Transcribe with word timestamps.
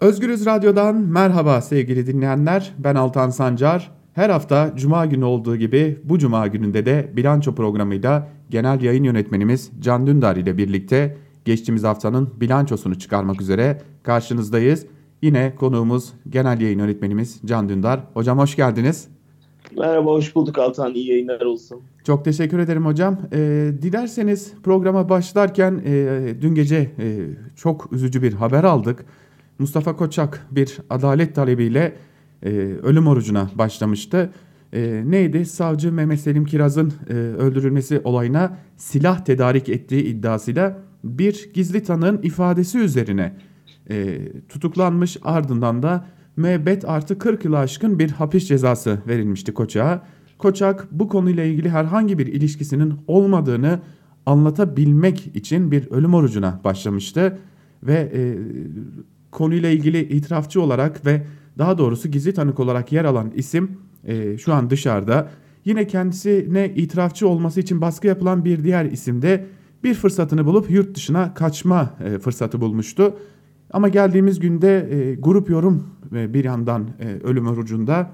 Özgürüz 0.00 0.46
Radyo'dan 0.46 0.96
merhaba 0.96 1.60
sevgili 1.60 2.06
dinleyenler. 2.06 2.74
Ben 2.78 2.94
Altan 2.94 3.30
Sancar. 3.30 3.90
Her 4.14 4.30
hafta 4.30 4.72
cuma 4.76 5.06
günü 5.06 5.24
olduğu 5.24 5.56
gibi 5.56 5.98
bu 6.04 6.18
cuma 6.18 6.46
gününde 6.46 6.86
de 6.86 7.10
bilanço 7.16 7.54
programıyla 7.54 8.28
genel 8.50 8.80
yayın 8.80 9.04
yönetmenimiz 9.04 9.70
Can 9.80 10.06
Dündar 10.06 10.36
ile 10.36 10.58
birlikte 10.58 11.16
geçtiğimiz 11.44 11.84
haftanın 11.84 12.30
bilançosunu 12.40 12.98
çıkarmak 12.98 13.40
üzere 13.40 13.82
karşınızdayız. 14.02 14.86
Yine 15.22 15.54
konuğumuz 15.56 16.12
genel 16.30 16.60
yayın 16.60 16.78
yönetmenimiz 16.78 17.40
Can 17.44 17.68
Dündar. 17.68 18.00
Hocam 18.14 18.38
hoş 18.38 18.56
geldiniz. 18.56 19.08
Merhaba, 19.78 20.10
hoş 20.10 20.34
bulduk 20.34 20.58
Altan. 20.58 20.94
İyi 20.94 21.10
yayınlar 21.10 21.40
olsun. 21.40 21.80
Çok 22.04 22.24
teşekkür 22.24 22.58
ederim 22.58 22.86
hocam. 22.86 23.18
E, 23.32 23.70
dilerseniz 23.82 24.52
programa 24.62 25.08
başlarken 25.08 25.82
e, 25.86 26.34
dün 26.42 26.54
gece 26.54 26.76
e, 26.76 27.26
çok 27.56 27.92
üzücü 27.92 28.22
bir 28.22 28.32
haber 28.32 28.64
aldık. 28.64 29.06
Mustafa 29.58 29.96
Koçak 29.96 30.46
bir 30.50 30.78
adalet 30.90 31.34
talebiyle 31.34 31.96
e, 32.42 32.48
ölüm 32.82 33.06
orucuna 33.06 33.50
başlamıştı. 33.54 34.30
E, 34.72 35.02
neydi? 35.06 35.46
Savcı 35.46 35.92
Mehmet 35.92 36.20
Selim 36.20 36.44
Kiraz'ın 36.44 36.92
e, 37.08 37.12
öldürülmesi 37.12 38.00
olayına 38.04 38.58
silah 38.76 39.24
tedarik 39.24 39.68
ettiği 39.68 40.04
iddiasıyla 40.04 40.78
bir 41.04 41.50
gizli 41.54 41.82
tanığın 41.82 42.22
ifadesi 42.22 42.78
üzerine 42.78 43.36
e, 43.90 44.18
tutuklanmış 44.48 45.16
ardından 45.22 45.82
da 45.82 46.06
müebbet 46.36 46.84
artı 46.84 47.18
40 47.18 47.44
yılı 47.44 47.58
aşkın 47.58 47.98
bir 47.98 48.10
hapis 48.10 48.48
cezası 48.48 48.98
verilmişti 49.08 49.54
Koçak'a. 49.54 50.06
Koçak 50.38 50.88
bu 50.90 51.08
konuyla 51.08 51.44
ilgili 51.44 51.70
herhangi 51.70 52.18
bir 52.18 52.26
ilişkisinin 52.26 52.94
olmadığını 53.06 53.80
anlatabilmek 54.26 55.30
için 55.34 55.70
bir 55.70 55.90
ölüm 55.90 56.14
orucuna 56.14 56.60
başlamıştı 56.64 57.38
ve 57.82 58.12
e, 58.14 58.36
konuyla 59.36 59.70
ilgili 59.70 60.00
itirafçı 60.00 60.62
olarak 60.62 61.06
ve 61.06 61.22
daha 61.58 61.78
doğrusu 61.78 62.08
gizli 62.08 62.34
tanık 62.34 62.60
olarak 62.60 62.92
yer 62.92 63.04
alan 63.04 63.30
isim 63.34 63.70
e, 64.04 64.38
şu 64.38 64.54
an 64.54 64.70
dışarıda. 64.70 65.30
Yine 65.64 65.86
kendisine 65.86 66.68
itirafçı 66.74 67.28
olması 67.28 67.60
için 67.60 67.80
baskı 67.80 68.06
yapılan 68.06 68.44
bir 68.44 68.64
diğer 68.64 68.84
isim 68.84 69.22
de 69.22 69.46
bir 69.84 69.94
fırsatını 69.94 70.46
bulup 70.46 70.70
yurt 70.70 70.96
dışına 70.96 71.34
kaçma 71.34 71.94
e, 72.04 72.18
fırsatı 72.18 72.60
bulmuştu. 72.60 73.16
Ama 73.70 73.88
geldiğimiz 73.88 74.40
günde 74.40 74.88
e, 74.90 75.14
grup 75.14 75.50
yorum 75.50 75.86
e, 76.14 76.34
bir 76.34 76.44
yandan 76.44 76.88
e, 77.00 77.26
ölüm 77.26 77.46
orucunda 77.46 78.10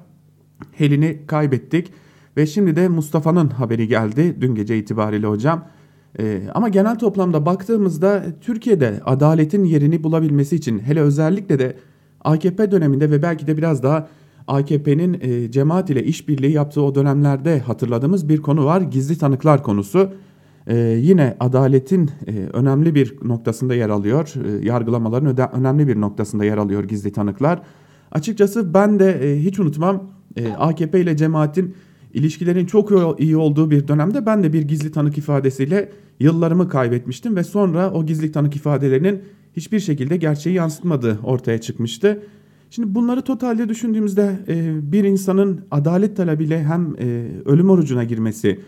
Helin'i 0.73 1.21
kaybettik. 1.27 1.93
Ve 2.37 2.47
şimdi 2.47 2.77
de 2.77 2.89
Mustafa'nın 2.89 3.49
haberi 3.49 3.89
geldi 3.89 4.37
dün 4.41 4.55
gece 4.55 4.79
itibariyle 4.79 5.27
hocam. 5.27 5.69
Ee, 6.19 6.43
ama 6.55 6.69
genel 6.69 6.99
toplamda 6.99 7.47
baktığımızda 7.47 8.25
Türkiye'de 8.41 9.01
adaletin 9.05 9.65
yerini 9.65 10.05
bulabilmesi 10.05 10.57
için 10.57 10.79
hele 10.79 11.01
özellikle 11.01 11.59
de 11.59 11.77
AKP 12.21 12.71
döneminde 12.71 13.11
ve 13.11 13.23
belki 13.23 13.47
de 13.47 13.57
biraz 13.57 13.83
daha 13.83 14.09
AKP'nin 14.47 15.19
e, 15.21 15.51
cemaat 15.51 15.91
ile 15.91 16.05
işbirliği 16.05 16.53
yaptığı 16.53 16.83
o 16.83 16.95
dönemlerde 16.95 17.59
hatırladığımız 17.59 18.29
bir 18.29 18.39
konu 18.39 18.65
var. 18.65 18.81
Gizli 18.81 19.19
tanıklar 19.19 19.63
konusu. 19.63 20.11
Ee, 20.67 20.77
yine 20.79 21.37
adaletin 21.41 22.11
e, 22.27 22.33
önemli 22.53 22.95
bir 22.95 23.15
noktasında 23.23 23.75
yer 23.75 23.89
alıyor. 23.89 24.33
E, 24.45 24.67
yargılamaların 24.67 25.55
önemli 25.61 25.89
bir 25.89 26.01
noktasında 26.01 26.45
yer 26.45 26.59
alıyor 26.59 26.85
gizli 26.85 27.13
tanıklar. 27.13 27.63
Açıkçası 28.13 28.75
ben 28.75 28.99
de 28.99 29.13
e, 29.13 29.41
hiç 29.41 29.59
unutmam 29.59 30.11
e, 30.37 30.53
AKP 30.53 31.01
ile 31.01 31.17
cemaatin 31.17 31.75
ilişkilerin 32.15 32.67
çok 32.67 32.93
iyi 33.21 33.37
olduğu 33.37 33.71
bir 33.71 33.89
dönemde 33.89 34.27
ben 34.27 34.43
de 34.43 34.53
bir 34.53 34.63
gizli 34.63 34.93
tanık 34.93 35.19
ifadesiyle 35.19 35.93
yıllarımı 36.21 36.69
kaybetmiştim 36.69 37.37
ve 37.37 37.45
sonra 37.45 37.93
o 37.93 38.07
gizli 38.07 38.33
tanık 38.33 38.57
ifadelerinin 38.57 39.23
hiçbir 39.57 39.81
şekilde 39.81 40.17
gerçeği 40.17 40.57
yansıtmadığı 40.57 41.19
ortaya 41.25 41.61
çıkmıştı. 41.61 42.23
Şimdi 42.71 42.95
bunları 42.95 43.23
totalde 43.23 43.69
düşündüğümüzde 43.69 44.39
e, 44.49 44.93
bir 44.93 45.05
insanın 45.05 45.61
adalet 45.71 46.17
talebiyle 46.17 46.63
hem 46.65 46.97
e, 47.01 47.29
ölüm 47.45 47.71
orucuna 47.71 48.05
girmesi 48.05 48.61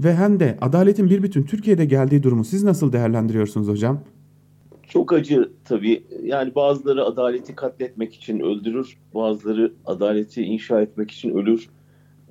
ve 0.00 0.14
hem 0.14 0.40
de 0.40 0.58
adaletin 0.60 1.10
bir 1.10 1.22
bütün 1.22 1.42
Türkiye'de 1.42 1.84
geldiği 1.84 2.22
durumu 2.22 2.44
siz 2.44 2.64
nasıl 2.64 2.92
değerlendiriyorsunuz 2.92 3.68
hocam? 3.68 4.00
Çok 4.88 5.12
acı 5.12 5.50
tabii. 5.64 6.02
Yani 6.22 6.54
bazıları 6.54 7.04
adaleti 7.04 7.54
katletmek 7.54 8.14
için 8.14 8.40
öldürür, 8.40 8.98
bazıları 9.14 9.72
adaleti 9.86 10.42
inşa 10.42 10.80
etmek 10.80 11.10
için 11.10 11.30
ölür. 11.30 11.68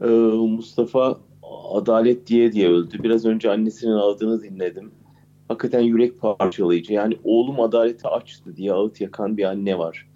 Ee, 0.02 0.08
Mustafa 0.48 1.20
adalet 1.74 2.28
diye 2.28 2.52
diye 2.52 2.70
öldü. 2.70 3.04
Biraz 3.04 3.26
önce 3.26 3.52
annesinin 3.52 3.92
ağladığını 3.92 4.44
dinledim. 4.44 4.92
Hakikaten 5.48 5.82
yürek 5.82 6.22
parçalayıcı. 6.22 6.94
Yani 6.94 7.18
oğlum 7.24 7.60
adaleti 7.60 8.08
açtı 8.08 8.56
diye 8.56 8.74
ağıt 8.74 9.02
yakan 9.02 9.38
bir 9.38 9.44
anne 9.44 9.78
var. 9.78 10.08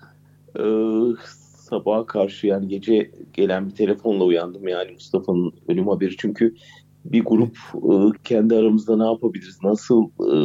Ee, 0.60 0.64
sabaha 1.58 2.06
karşı 2.06 2.48
yani 2.48 2.68
gece 2.68 3.12
gelen 3.34 3.70
bir 3.70 3.76
telefonla 3.76 4.24
uyandım 4.24 4.68
yani 4.68 4.92
Mustafa'nın 4.92 5.54
ölüm 5.68 5.88
haberi. 5.88 6.18
Çünkü 6.18 6.56
bir 7.06 7.24
grup 7.24 7.58
e, 7.76 8.18
kendi 8.24 8.56
aramızda 8.56 8.98
ne 8.98 9.04
yapabiliriz, 9.04 9.60
nasıl 9.64 10.04
e, 10.04 10.38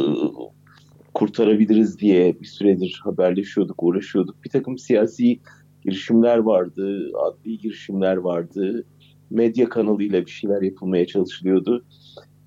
kurtarabiliriz 1.13 1.99
diye 1.99 2.39
bir 2.41 2.45
süredir 2.45 3.01
haberleşiyorduk, 3.03 3.83
uğraşıyorduk. 3.83 4.43
Bir 4.43 4.49
takım 4.49 4.77
siyasi 4.77 5.39
girişimler 5.85 6.37
vardı, 6.37 7.11
adli 7.17 7.57
girişimler 7.57 8.17
vardı 8.17 8.85
medya 9.29 9.69
kanalıyla 9.69 10.25
bir 10.25 10.31
şeyler 10.31 10.61
yapılmaya 10.61 11.07
çalışılıyordu. 11.07 11.85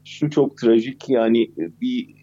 Şu 0.05 0.31
çok 0.31 0.59
trajik 0.59 1.09
yani 1.09 1.51
bir 1.81 2.23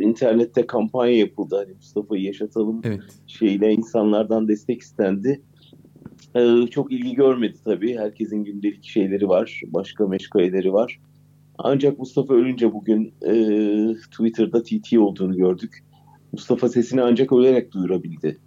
internette 0.00 0.66
kampanya 0.66 1.16
yapıldı 1.16 1.56
hani 1.56 1.74
Mustafa'yı 1.74 2.22
yaşatalım 2.22 2.80
evet. 2.84 3.00
şeyle 3.26 3.72
insanlardan 3.72 4.48
destek 4.48 4.80
istendi. 4.80 5.42
Ee, 6.36 6.66
çok 6.70 6.92
ilgi 6.92 7.14
görmedi 7.14 7.56
tabii. 7.64 7.98
Herkesin 7.98 8.44
gündelik 8.44 8.84
şeyleri 8.84 9.28
var, 9.28 9.60
başka 9.66 10.06
meşgaleleri 10.06 10.72
var. 10.72 11.00
Ancak 11.58 11.98
Mustafa 11.98 12.34
ölünce 12.34 12.72
bugün 12.72 13.14
e, 13.22 13.32
Twitter'da 14.10 14.62
TT 14.62 14.98
olduğunu 14.98 15.36
gördük. 15.36 15.84
Mustafa 16.32 16.68
sesini 16.68 17.02
ancak 17.02 17.32
ölerek 17.32 17.72
duyurabildi. 17.72 18.38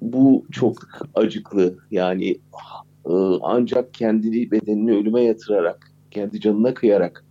Bu 0.00 0.46
çok 0.52 0.76
acıklı. 1.14 1.78
Yani 1.90 2.36
ancak 3.42 3.94
kendi 3.94 4.50
bedenini 4.50 4.92
ölüme 4.92 5.22
yatırarak, 5.22 5.92
kendi 6.10 6.40
canına 6.40 6.74
kıyarak 6.74 7.24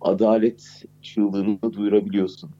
adalet 0.00 0.84
çığlığını 1.02 1.58
duyurabiliyorsun. 1.72 2.50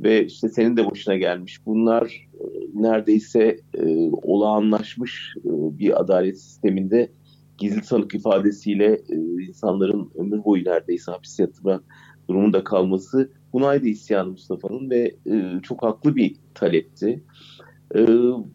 Ve 0.00 0.26
işte 0.26 0.48
senin 0.48 0.76
de 0.76 0.90
başına 0.90 1.16
gelmiş. 1.16 1.66
Bunlar 1.66 2.28
e, 2.34 2.44
neredeyse 2.74 3.60
e, 3.74 4.10
olağanlaşmış 4.22 5.34
e, 5.38 5.50
bir 5.78 6.00
adalet 6.00 6.40
sisteminde 6.40 7.10
gizli 7.58 7.82
tanık 7.82 8.14
ifadesiyle 8.14 9.00
insanların 9.48 10.10
ömür 10.14 10.44
boyu 10.44 10.64
neredeyse 10.64 11.12
hapis 11.12 11.38
yatma 11.38 11.80
durumunda 12.28 12.64
kalması 12.64 13.30
bunaydı 13.52 13.86
isyan 13.86 14.28
Mustafa'nın 14.28 14.90
ve 14.90 15.14
çok 15.62 15.82
haklı 15.82 16.16
bir 16.16 16.36
talepti. 16.54 17.24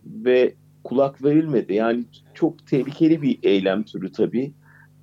Ve 0.05 0.55
kulak 0.85 1.23
verilmedi. 1.23 1.73
Yani 1.73 2.03
çok 2.33 2.67
tehlikeli 2.67 3.21
bir 3.21 3.39
eylem 3.43 3.83
türü 3.83 4.11
tabii. 4.11 4.53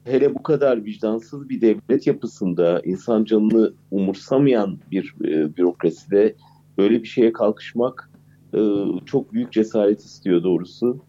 Hele 0.04 0.34
bu 0.34 0.43
kadar 0.43 0.84
vicdansız 0.84 1.48
bir 1.48 1.60
devlet 1.60 2.06
yapısında 2.06 2.81
insan 2.84 3.25
canını 3.25 3.72
umursamayan 3.91 4.78
bir 4.91 5.15
e, 5.25 5.56
bürokraside 5.56 6.34
böyle 6.78 7.03
bir 7.03 7.09
şeye 7.09 7.32
kalkışmak 7.32 8.10
e, 8.54 8.60
çok 9.06 9.32
büyük 9.32 9.53
cesaret 9.53 10.00
istiyor 10.00 10.43
doğrusu. 10.43 11.04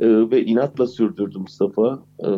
E, 0.00 0.30
ve 0.30 0.44
inatla 0.44 0.86
sürdürdü 0.86 1.38
Mustafa. 1.38 2.02
E, 2.24 2.30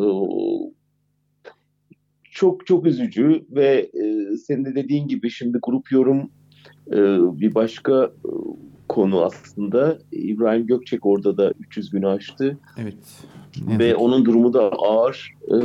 çok 2.31 2.67
çok 2.67 2.85
üzücü 2.85 3.45
ve 3.51 3.89
e, 3.93 4.35
senin 4.37 4.65
de 4.65 4.75
dediğin 4.75 5.07
gibi 5.07 5.29
şimdi 5.29 5.59
grup 5.63 5.91
yorum 5.91 6.31
e, 6.91 6.97
bir 7.39 7.55
başka 7.55 8.03
e, 8.03 8.29
konu 8.89 9.23
aslında. 9.23 9.97
İbrahim 10.11 10.67
Gökçek 10.67 11.05
orada 11.05 11.37
da 11.37 11.53
300 11.59 11.89
günü 11.89 12.07
aştı. 12.07 12.57
Evet. 12.77 12.95
evet. 13.67 13.79
Ve 13.79 13.95
onun 13.95 14.25
durumu 14.25 14.53
da 14.53 14.71
ağır. 14.71 15.33
Ee, 15.47 15.55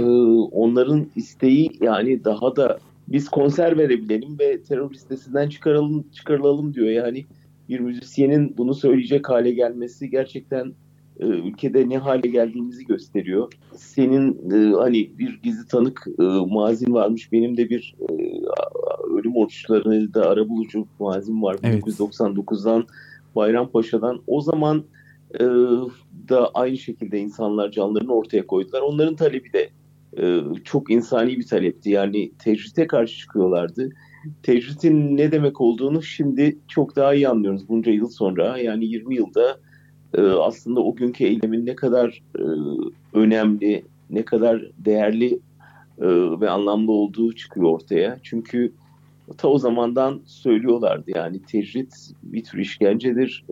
onların 0.53 1.07
isteği 1.17 1.71
yani 1.81 2.25
daha 2.25 2.57
da 2.57 2.79
biz 3.09 3.29
konser 3.29 3.79
verebilelim 3.79 4.39
ve 4.39 4.63
terör 4.63 4.91
listesinden 4.91 5.49
çıkaralım 5.49 6.05
çıkarılalım 6.13 6.75
diyor. 6.75 6.89
Yani 6.89 7.25
bir 7.69 7.81
müzisyenin 7.81 8.55
bunu 8.59 8.75
söyleyecek 8.75 9.29
hale 9.29 9.51
gelmesi 9.51 10.11
gerçekten 10.11 10.73
e, 11.21 11.25
ülkede 11.25 11.89
ne 11.89 11.99
hale 11.99 12.29
geldiğimizi 12.29 12.85
gösteriyor. 12.85 13.53
Senin 13.77 14.51
e, 14.51 14.77
hani 14.77 15.19
bir 15.19 15.41
gizli 15.43 15.67
tanık 15.67 16.07
e, 16.19 16.23
mazin 16.55 16.93
varmış. 16.93 17.33
Benim 17.33 17.57
de 17.57 17.71
bir 17.71 17.95
e, 18.01 18.13
ölüm 19.15 19.37
oruçlarını 19.37 20.15
da 20.15 20.31
arabulucu 20.31 20.87
mazim 20.99 21.43
var. 21.43 21.57
Evet. 21.63 21.85
1999'dan 21.85 22.87
Bayrampaşa'dan 23.37 24.23
o 24.26 24.40
zaman 24.40 24.84
e, 25.34 25.44
da 26.29 26.50
aynı 26.55 26.79
şekilde 26.79 27.19
insanlar 27.19 27.70
canlarını 27.70 28.14
ortaya 28.14 28.46
koydular. 28.46 28.81
Onların 28.81 29.17
talebi 29.17 29.52
de 29.52 29.70
e, 30.19 30.40
çok 30.64 30.90
insani 30.90 31.38
bir 31.38 31.46
talepti. 31.46 31.90
Yani 31.90 32.32
tecrite 32.38 32.87
karşı 32.87 33.19
çıkıyorlardı. 33.19 33.90
Tecritin 34.43 35.17
ne 35.17 35.32
demek 35.32 35.61
olduğunu 35.61 36.02
şimdi 36.02 36.58
çok 36.69 36.96
daha 36.96 37.14
iyi 37.14 37.29
anlıyoruz 37.29 37.69
bunca 37.69 37.93
yıl 37.93 38.08
sonra. 38.08 38.58
Yani 38.58 38.84
20 38.84 39.14
yılda 39.14 39.58
e, 40.14 40.23
aslında 40.23 40.81
o 40.81 40.94
günkü 40.94 41.25
eylemin 41.25 41.67
ne 41.67 41.75
kadar 41.75 42.23
e, 42.38 42.43
önemli, 43.12 43.84
ne 44.11 44.25
kadar 44.25 44.70
değerli 44.79 45.34
e, 45.99 46.08
ve 46.40 46.50
anlamlı 46.50 46.93
olduğu 46.93 47.32
çıkıyor 47.32 47.70
ortaya. 47.70 48.19
Çünkü 48.23 48.73
ta 49.38 49.49
o 49.49 49.58
zamandan 49.58 50.20
söylüyorlardı 50.25 51.11
yani 51.14 51.43
tecrit 51.43 51.94
bir 52.23 52.44
tür 52.44 52.58
işkencedir. 52.58 53.44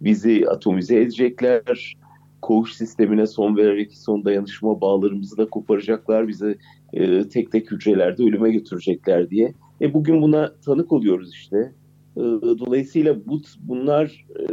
Bizi 0.00 0.44
atomize 0.48 1.00
edecekler. 1.00 1.96
Koğuş 2.42 2.72
sistemine 2.74 3.26
son 3.26 3.56
vererek 3.56 3.92
son 3.94 4.24
dayanışma 4.24 4.80
bağlarımızı 4.80 5.36
da 5.36 5.46
koparacaklar. 5.46 6.28
Bizi 6.28 6.58
e, 6.92 7.28
tek 7.28 7.52
tek 7.52 7.70
hücrelerde 7.70 8.22
ölüme 8.22 8.50
götürecekler 8.52 9.30
diye. 9.30 9.54
E 9.80 9.94
bugün 9.94 10.22
buna 10.22 10.52
tanık 10.64 10.92
oluyoruz 10.92 11.32
işte. 11.32 11.72
E, 12.16 12.20
dolayısıyla 12.58 13.26
bu 13.26 13.40
bunlar 13.60 14.26
e, 14.38 14.44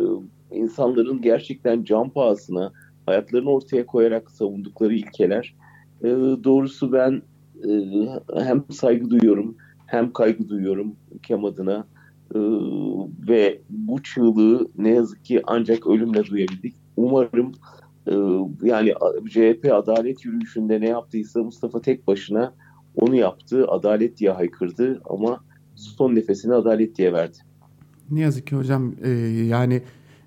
insanların 0.58 1.22
gerçekten 1.22 1.84
can 1.84 2.10
pahasına 2.10 2.72
hayatlarını 3.06 3.50
ortaya 3.50 3.86
koyarak 3.86 4.32
savundukları 4.32 4.94
ilkeler. 4.94 5.56
E, 6.04 6.08
doğrusu 6.44 6.92
ben 6.92 7.22
e, 7.68 7.72
hem 8.44 8.64
saygı 8.72 9.10
duyuyorum 9.10 9.56
hem 9.94 10.14
kaygı 10.14 10.50
duyuyorum 10.50 10.96
ülkem 11.16 11.46
adına 11.46 11.88
e, 12.36 12.40
ve 13.30 13.62
bu 13.70 14.04
çığlığı 14.04 14.68
ne 14.78 14.90
yazık 14.90 15.26
ki 15.26 15.42
ancak 15.48 15.88
ölümle 15.88 16.26
duyabildik. 16.26 16.76
Umarım 16.98 17.52
e, 18.08 18.14
yani 18.68 18.94
CHP 19.30 19.72
adalet 19.74 20.26
yürüyüşünde 20.26 20.82
ne 20.82 20.90
yaptıysa 20.90 21.44
Mustafa 21.44 21.82
tek 21.82 22.08
başına 22.08 22.54
onu 22.96 23.16
yaptı, 23.16 23.68
adalet 23.68 24.18
diye 24.18 24.32
haykırdı 24.32 25.02
ama 25.10 25.44
son 25.76 26.16
nefesini 26.16 26.54
adalet 26.54 26.98
diye 26.98 27.14
verdi. 27.14 27.38
Ne 28.12 28.20
yazık 28.20 28.48
ki 28.48 28.56
hocam 28.56 28.96
e, 29.04 29.10
yani 29.48 29.82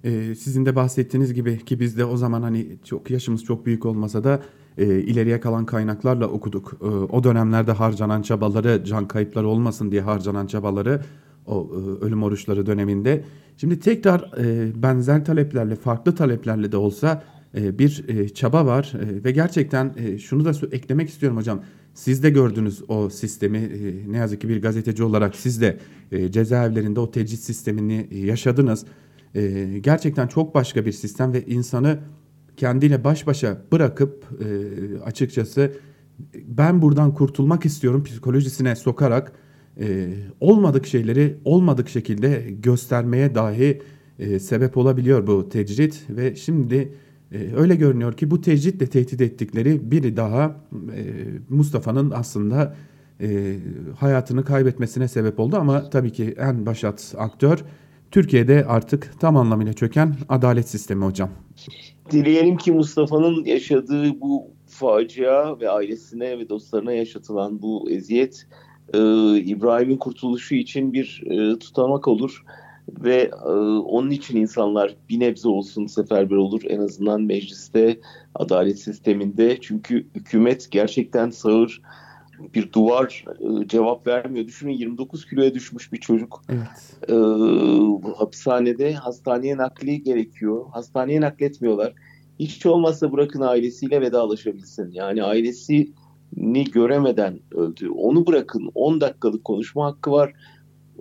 e, 0.05 0.35
sizin 0.35 0.67
de 0.67 0.77
bahsettiğiniz 0.77 1.35
gibi 1.35 1.65
ki 1.65 1.81
biz 1.81 1.99
de 1.99 2.05
o 2.05 2.17
zaman 2.17 2.43
hani 2.43 2.77
çok 2.85 3.11
yaşımız 3.11 3.45
çok 3.45 3.67
büyük 3.67 3.87
olmasa 3.87 4.25
da 4.25 4.43
e, 4.78 4.84
ileriye 4.84 5.40
kalan 5.40 5.67
kaynaklarla 5.67 6.26
okuduk. 6.26 6.73
E, 6.82 6.87
o 6.87 7.25
dönemlerde 7.25 7.73
harcanan 7.73 8.23
çabaları, 8.23 8.84
can 8.84 9.08
kayıpları 9.08 9.49
olmasın 9.49 9.90
diye 9.90 10.00
harcanan 10.00 10.46
çabaları 10.46 11.00
o 11.46 11.70
e, 11.73 12.05
ölüm 12.05 12.23
oruçları 12.23 12.67
döneminde. 12.67 13.25
Şimdi 13.56 13.81
tekrar 13.81 14.32
e, 14.38 14.82
benzer 14.82 15.25
taleplerle, 15.25 15.76
farklı 15.76 16.14
taleplerle 16.14 16.73
de 16.73 16.76
olsa 16.76 17.23
e, 17.55 17.78
bir 17.78 18.05
e, 18.08 18.28
çaba 18.28 18.67
var 18.67 18.93
e, 18.94 19.25
ve 19.25 19.31
gerçekten 19.31 19.93
e, 19.96 20.19
şunu 20.19 20.44
da 20.44 20.52
eklemek 20.73 21.08
istiyorum 21.08 21.38
hocam. 21.38 21.61
Siz 21.94 22.22
de 22.22 22.31
gördünüz 22.31 22.82
o 22.88 23.11
sistemi. 23.11 23.58
E, 23.58 24.12
ne 24.12 24.17
yazık 24.17 24.40
ki 24.40 24.49
bir 24.49 24.62
gazeteci 24.62 25.02
olarak 25.02 25.37
siz 25.37 25.61
de 25.61 25.79
e, 26.12 26.32
cezaevlerinde 26.32 27.00
o 27.00 27.11
tecrit 27.11 27.40
sistemini 27.40 28.08
yaşadınız. 28.12 28.84
E, 29.34 29.64
gerçekten 29.81 30.26
çok 30.26 30.55
başka 30.55 30.87
bir 30.87 30.93
sistem 30.93 31.32
ve 31.32 31.46
insanı 31.46 31.99
kendiyle 32.56 33.05
baş 33.05 33.26
başa 33.26 33.62
bırakıp 33.73 34.25
e, 34.41 34.49
açıkçası 35.00 35.73
ben 36.35 36.82
buradan 36.82 37.14
kurtulmak 37.14 37.64
istiyorum 37.64 38.05
psikolojisine 38.05 38.76
sokarak 38.76 39.32
e, 39.81 40.08
olmadık 40.41 40.87
şeyleri 40.87 41.37
olmadık 41.44 41.88
şekilde 41.88 42.44
göstermeye 42.62 43.35
dahi 43.35 43.82
e, 44.19 44.38
sebep 44.38 44.76
olabiliyor 44.76 45.26
bu 45.26 45.49
tecrit 45.49 46.05
ve 46.11 46.37
şimdi 46.37 46.93
e, 47.32 47.55
öyle 47.56 47.75
görünüyor 47.75 48.12
ki 48.12 48.31
bu 48.31 48.41
tecritle 48.41 48.87
tehdit 48.87 49.20
ettikleri 49.20 49.91
biri 49.91 50.17
daha 50.17 50.56
e, 50.97 51.05
Mustafa'nın 51.49 52.11
aslında 52.11 52.76
e, 53.20 53.56
hayatını 53.97 54.44
kaybetmesine 54.44 55.08
sebep 55.08 55.41
oldu 55.41 55.56
ama 55.56 55.91
tabii 55.91 56.12
ki 56.12 56.35
en 56.38 56.67
başat 56.67 57.14
aktör 57.19 57.64
Türkiye'de 58.11 58.64
artık 58.64 59.20
tam 59.20 59.37
anlamıyla 59.37 59.73
çöken 59.73 60.17
adalet 60.29 60.69
sistemi 60.69 61.05
hocam. 61.05 61.31
Dileyelim 62.11 62.56
ki 62.56 62.73
Mustafa'nın 62.73 63.44
yaşadığı 63.44 64.20
bu 64.20 64.50
facia 64.67 65.61
ve 65.61 65.70
ailesine 65.70 66.38
ve 66.38 66.49
dostlarına 66.49 66.93
yaşatılan 66.93 67.62
bu 67.62 67.91
eziyet 67.91 68.47
e, 68.94 68.99
İbrahim'in 69.38 69.97
kurtuluşu 69.97 70.55
için 70.55 70.93
bir 70.93 71.23
e, 71.26 71.58
tutamak 71.58 72.08
olur 72.08 72.44
ve 72.88 73.31
e, 73.47 73.49
onun 73.79 74.11
için 74.11 74.37
insanlar 74.37 74.97
bir 75.08 75.20
nebze 75.20 75.49
olsun 75.49 75.87
seferber 75.87 76.37
olur. 76.37 76.62
En 76.69 76.81
azından 76.81 77.23
mecliste 77.23 78.00
adalet 78.35 78.79
sisteminde 78.79 79.58
çünkü 79.61 80.06
hükümet 80.14 80.70
gerçekten 80.70 81.31
sağır 81.31 81.82
bir 82.55 82.73
duvar 82.73 83.25
e, 83.41 83.69
cevap 83.69 84.06
vermiyor. 84.06 84.47
Düşünün 84.47 84.73
29 84.73 85.27
kiloya 85.27 85.55
düşmüş 85.55 85.93
bir 85.93 85.99
çocuk. 85.99 86.43
Evet. 86.49 87.09
E, 87.09 87.15
hapishanede 88.19 88.94
hastaneye 88.94 89.56
nakli 89.56 90.03
gerekiyor. 90.03 90.65
Hastaneye 90.73 91.21
nakletmiyorlar. 91.21 91.94
Hiç 92.38 92.67
olmazsa 92.67 93.12
bırakın 93.12 93.41
ailesiyle 93.41 94.00
vedalaşabilsin. 94.00 94.91
Yani 94.91 95.23
ailesini 95.23 96.65
göremeden 96.73 97.41
öldü. 97.50 97.88
Onu 97.88 98.27
bırakın 98.27 98.71
10 98.75 99.00
dakikalık 99.00 99.44
konuşma 99.44 99.87
hakkı 99.87 100.11
var. 100.11 100.32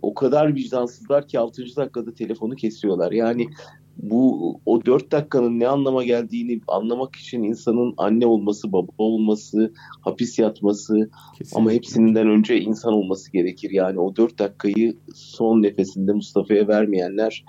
O 0.01 0.13
kadar 0.13 0.55
vicdansızlar 0.55 1.27
ki 1.27 1.39
6. 1.39 1.63
dakikada 1.75 2.13
telefonu 2.13 2.55
kesiyorlar. 2.55 3.11
Yani 3.11 3.47
bu 3.97 4.59
o 4.65 4.85
dört 4.85 5.11
dakikanın 5.11 5.59
ne 5.59 5.67
anlama 5.67 6.03
geldiğini 6.03 6.61
anlamak 6.67 7.15
için 7.15 7.43
insanın 7.43 7.93
anne 7.97 8.25
olması, 8.25 8.71
baba 8.71 8.91
olması, 8.97 9.73
hapis 10.01 10.39
yatması 10.39 11.09
Kesinlikle. 11.37 11.61
ama 11.61 11.71
hepsinden 11.71 12.27
önce 12.27 12.59
insan 12.61 12.93
olması 12.93 13.31
gerekir. 13.31 13.71
Yani 13.71 13.99
o 13.99 14.15
dört 14.15 14.39
dakikayı 14.39 14.95
son 15.13 15.61
nefesinde 15.61 16.13
Mustafa'ya 16.13 16.67
vermeyenler 16.67 17.45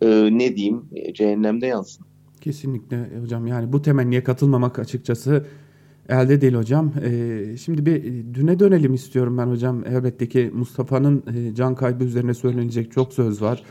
e, 0.00 0.08
ne 0.38 0.56
diyeyim 0.56 0.84
e, 0.92 1.14
cehennemde 1.14 1.66
yansın. 1.66 2.06
Kesinlikle 2.40 3.08
hocam 3.22 3.46
yani 3.46 3.72
bu 3.72 3.82
temenniye 3.82 4.24
katılmamak 4.24 4.78
açıkçası 4.78 5.46
elde 6.08 6.40
değil 6.40 6.54
hocam. 6.54 6.92
Ee, 7.04 7.56
şimdi 7.56 7.86
bir 7.86 8.02
düne 8.34 8.58
dönelim 8.58 8.94
istiyorum 8.94 9.38
ben 9.38 9.46
hocam. 9.46 9.84
Elbette 9.86 10.28
ki 10.28 10.50
Mustafa'nın 10.54 11.22
e, 11.34 11.54
can 11.54 11.74
kaybı 11.74 12.04
üzerine 12.04 12.34
söylenecek 12.34 12.92
çok 12.92 13.12
söz 13.12 13.42
var. 13.42 13.62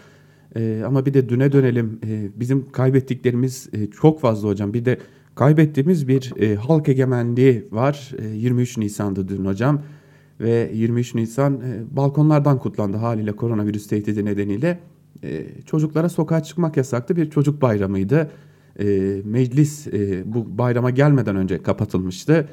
E, 0.56 0.84
ama 0.86 1.06
bir 1.06 1.14
de 1.14 1.30
düne 1.30 1.52
dönelim. 1.52 2.00
E, 2.08 2.30
bizim 2.36 2.72
kaybettiklerimiz 2.72 3.70
e, 3.74 3.88
çok 3.88 4.22
fazla 4.22 4.50
hocam. 4.50 4.74
Bir 4.74 4.86
de 4.86 4.98
kaybettiğimiz 5.36 6.08
bir 6.08 6.34
e, 6.42 6.56
halk 6.56 6.90
egemenliği 6.90 7.68
var. 7.72 8.12
E, 8.20 8.28
23 8.28 8.78
Nisan'da 8.78 9.28
dün 9.28 9.46
hocam. 9.46 9.82
Ve 10.40 10.72
23 10.74 11.16
Nisan 11.16 11.54
e, 11.54 11.96
balkonlardan 11.96 12.60
kutlandı 12.60 12.98
haliyle 12.98 13.32
koronavirüs 13.32 13.88
tehdidi 13.88 14.26
nedeniyle. 14.26 14.80
E, 15.24 15.46
çocuklara 15.66 16.10
sokağa 16.10 16.44
çıkmak 16.44 16.78
yasaktı. 16.78 17.16
Bir 17.16 17.30
çocuk 17.30 17.62
bayramıydı. 17.62 18.32
E, 18.80 18.86
meclis 19.26 19.88
e, 19.88 20.24
bu 20.26 20.58
bayrama 20.58 20.90
gelmeden 20.90 21.36
önce 21.36 21.64
kapatılmıştı. 21.64 22.48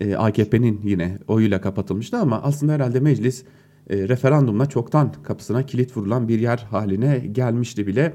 E, 0.00 0.16
AKP'nin 0.16 0.80
yine 0.84 1.18
oyuyla 1.28 1.60
kapatılmıştı 1.60 2.16
ama 2.16 2.42
aslında 2.42 2.72
herhalde 2.72 3.00
meclis 3.00 3.44
e, 3.90 4.08
referandumla 4.08 4.66
çoktan 4.66 5.12
kapısına 5.22 5.66
kilit 5.66 5.96
vurulan 5.96 6.28
bir 6.28 6.38
yer 6.38 6.66
haline 6.70 7.18
gelmişti 7.18 7.86
bile. 7.86 8.12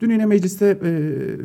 Dün 0.00 0.10
yine 0.10 0.26
mecliste 0.26 0.78
e, 0.84 0.90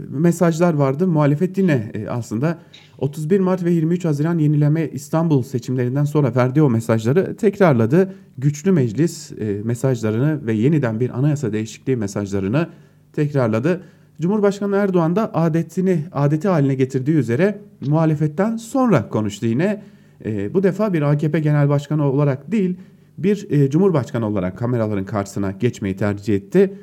mesajlar 0.10 0.74
vardı. 0.74 1.08
Muhalefet 1.08 1.58
yine 1.58 1.91
e, 1.93 2.08
aslında 2.08 2.60
31 2.98 3.39
Mart 3.39 3.63
ve 3.63 3.72
23 3.72 4.05
Haziran 4.05 4.38
yenileme 4.38 4.89
İstanbul 4.89 5.43
seçimlerinden 5.43 6.03
sonra 6.03 6.36
verdiği 6.36 6.62
o 6.62 6.69
mesajları 6.69 7.36
tekrarladı. 7.36 8.13
Güçlü 8.38 8.72
meclis 8.72 9.31
e, 9.31 9.62
mesajlarını 9.63 10.46
ve 10.46 10.53
yeniden 10.53 11.00
bir 11.00 11.19
anayasa 11.19 11.53
değişikliği 11.53 11.96
mesajlarını 11.96 12.67
tekrarladı. 13.13 13.81
Cumhurbaşkanı 14.22 14.75
Erdoğan 14.75 15.15
da 15.15 15.36
adetini 15.36 16.05
adeti 16.12 16.48
haline 16.48 16.75
getirdiği 16.75 17.15
üzere 17.15 17.62
muhalefetten 17.88 18.58
sonra 18.58 19.10
konuştu 19.10 19.46
yine. 19.46 19.84
E, 20.25 20.53
bu 20.53 20.63
defa 20.63 20.93
bir 20.93 21.01
AKP 21.01 21.39
Genel 21.39 21.69
Başkanı 21.69 22.12
olarak 22.12 22.51
değil 22.51 22.77
bir 23.23 23.47
e, 23.49 23.69
cumhurbaşkanı 23.69 24.27
olarak 24.27 24.57
kameraların 24.57 25.05
karşısına 25.05 25.51
geçmeyi 25.51 25.95
tercih 25.95 26.35
etti. 26.35 26.73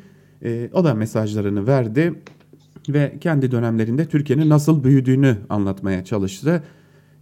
E, 0.45 0.71
o 0.73 0.85
da 0.85 0.95
mesajlarını 0.95 1.67
verdi 1.67 2.15
ve 2.89 3.17
kendi 3.21 3.51
dönemlerinde 3.51 4.07
Türkiye'nin 4.07 4.49
nasıl 4.49 4.85
büyüdüğünü 4.85 5.37
anlatmaya 5.49 6.05
çalıştı. 6.05 6.63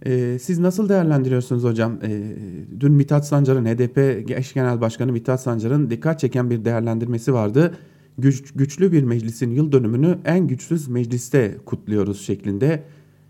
E, 0.05 0.39
siz 0.39 0.59
nasıl 0.59 0.89
değerlendiriyorsunuz 0.89 1.63
hocam? 1.63 1.99
E, 2.03 2.35
dün 2.79 2.91
Mithat 2.91 3.27
Sancar'ın 3.27 3.65
HDP 3.65 3.97
eş 4.31 4.53
genel 4.53 4.81
başkanı 4.81 5.11
Mithat 5.11 5.41
Sancar'ın 5.41 5.89
dikkat 5.89 6.19
çeken 6.19 6.49
bir 6.49 6.65
değerlendirmesi 6.65 7.33
vardı. 7.33 7.77
Güç, 8.17 8.53
güçlü 8.53 8.91
bir 8.91 9.03
meclisin 9.03 9.51
yıl 9.51 9.71
dönümünü 9.71 10.17
en 10.25 10.47
güçsüz 10.47 10.87
mecliste 10.87 11.57
kutluyoruz 11.65 12.21
şeklinde. 12.21 12.83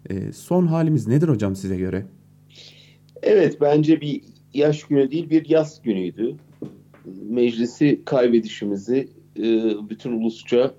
E, 0.10 0.32
son 0.32 0.68
halimiz 0.68 1.08
nedir 1.08 1.28
hocam 1.28 1.56
size 1.56 1.78
göre? 1.78 2.06
Evet 3.24 3.58
bence 3.62 4.02
bir 4.02 4.22
yaş 4.56 4.84
günü 4.84 5.12
değil 5.12 5.30
bir 5.30 5.50
yaz 5.50 5.82
günüydü. 5.82 6.36
Meclisi 7.30 8.02
kaybedişimizi 8.06 9.10
e, 9.38 9.44
bütün 9.90 10.12
ulusça 10.12 10.74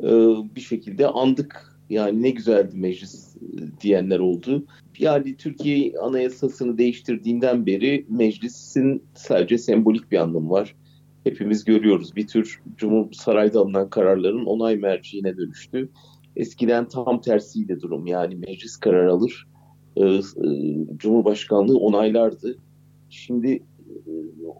e, 0.00 0.10
bir 0.56 0.60
şekilde 0.60 1.06
andık. 1.06 1.74
Yani 1.90 2.22
ne 2.22 2.30
güzeldi 2.30 2.76
meclis 2.76 3.36
e, 3.36 3.80
diyenler 3.80 4.18
oldu. 4.18 4.64
Yani 4.98 5.36
Türkiye 5.36 5.98
anayasasını 5.98 6.78
değiştirdiğinden 6.78 7.66
beri 7.66 8.06
meclisin 8.08 9.02
sadece 9.14 9.58
sembolik 9.58 10.12
bir 10.12 10.18
anlamı 10.18 10.50
var. 10.50 10.74
Hepimiz 11.24 11.64
görüyoruz 11.64 12.16
bir 12.16 12.26
tür 12.26 12.62
Cumhur 12.76 13.12
Saray'da 13.12 13.60
alınan 13.60 13.90
kararların 13.90 14.44
onay 14.44 14.76
merciğine 14.76 15.36
dönüştü. 15.36 15.88
Eskiden 16.36 16.88
tam 16.88 17.20
tersiydi 17.20 17.80
durum. 17.80 18.06
Yani 18.06 18.34
meclis 18.34 18.76
karar 18.76 19.06
alır, 19.06 19.46
e, 19.96 20.04
e, 20.04 20.20
Cumhurbaşkanlığı 20.96 21.78
onaylardı. 21.78 22.58
Şimdi 23.14 23.52
e, 23.52 24.12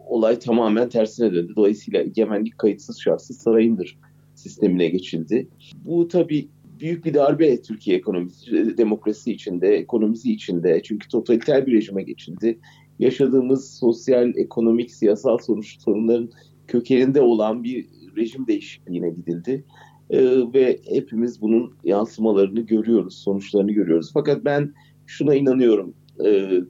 olay 0.07 0.39
tamamen 0.39 0.89
tersine 0.89 1.33
döndü. 1.33 1.53
Dolayısıyla 1.55 2.01
egemenlik 2.03 2.57
kayıtsız 2.57 3.01
şartsız 3.01 3.37
sarayındır 3.37 3.97
sistemine 4.35 4.89
geçildi. 4.89 5.47
Bu 5.85 6.07
tabii 6.07 6.47
büyük 6.79 7.05
bir 7.05 7.13
darbe 7.13 7.61
Türkiye 7.61 7.97
ekonomisi, 7.97 8.77
demokrasi 8.77 9.31
içinde, 9.31 9.75
ekonomisi 9.75 10.33
içinde. 10.33 10.81
Çünkü 10.83 11.07
totaliter 11.07 11.67
bir 11.67 11.73
rejime 11.73 12.03
geçildi. 12.03 12.59
Yaşadığımız 12.99 13.73
sosyal, 13.73 14.33
ekonomik, 14.35 14.91
siyasal 14.91 15.37
sonuç 15.37 15.81
sorunların 15.81 16.29
kökeninde 16.67 17.21
olan 17.21 17.63
bir 17.63 17.85
rejim 18.17 18.47
değişikliğine 18.47 19.09
gidildi. 19.09 19.63
Ee, 20.09 20.53
ve 20.53 20.79
hepimiz 20.89 21.41
bunun 21.41 21.73
yansımalarını 21.83 22.61
görüyoruz, 22.61 23.17
sonuçlarını 23.17 23.71
görüyoruz. 23.71 24.11
Fakat 24.13 24.45
ben 24.45 24.73
şuna 25.05 25.35
inanıyorum. 25.35 25.93
Ee, 26.25 26.61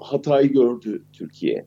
hatayı 0.00 0.52
gördü 0.52 1.04
Türkiye. 1.12 1.66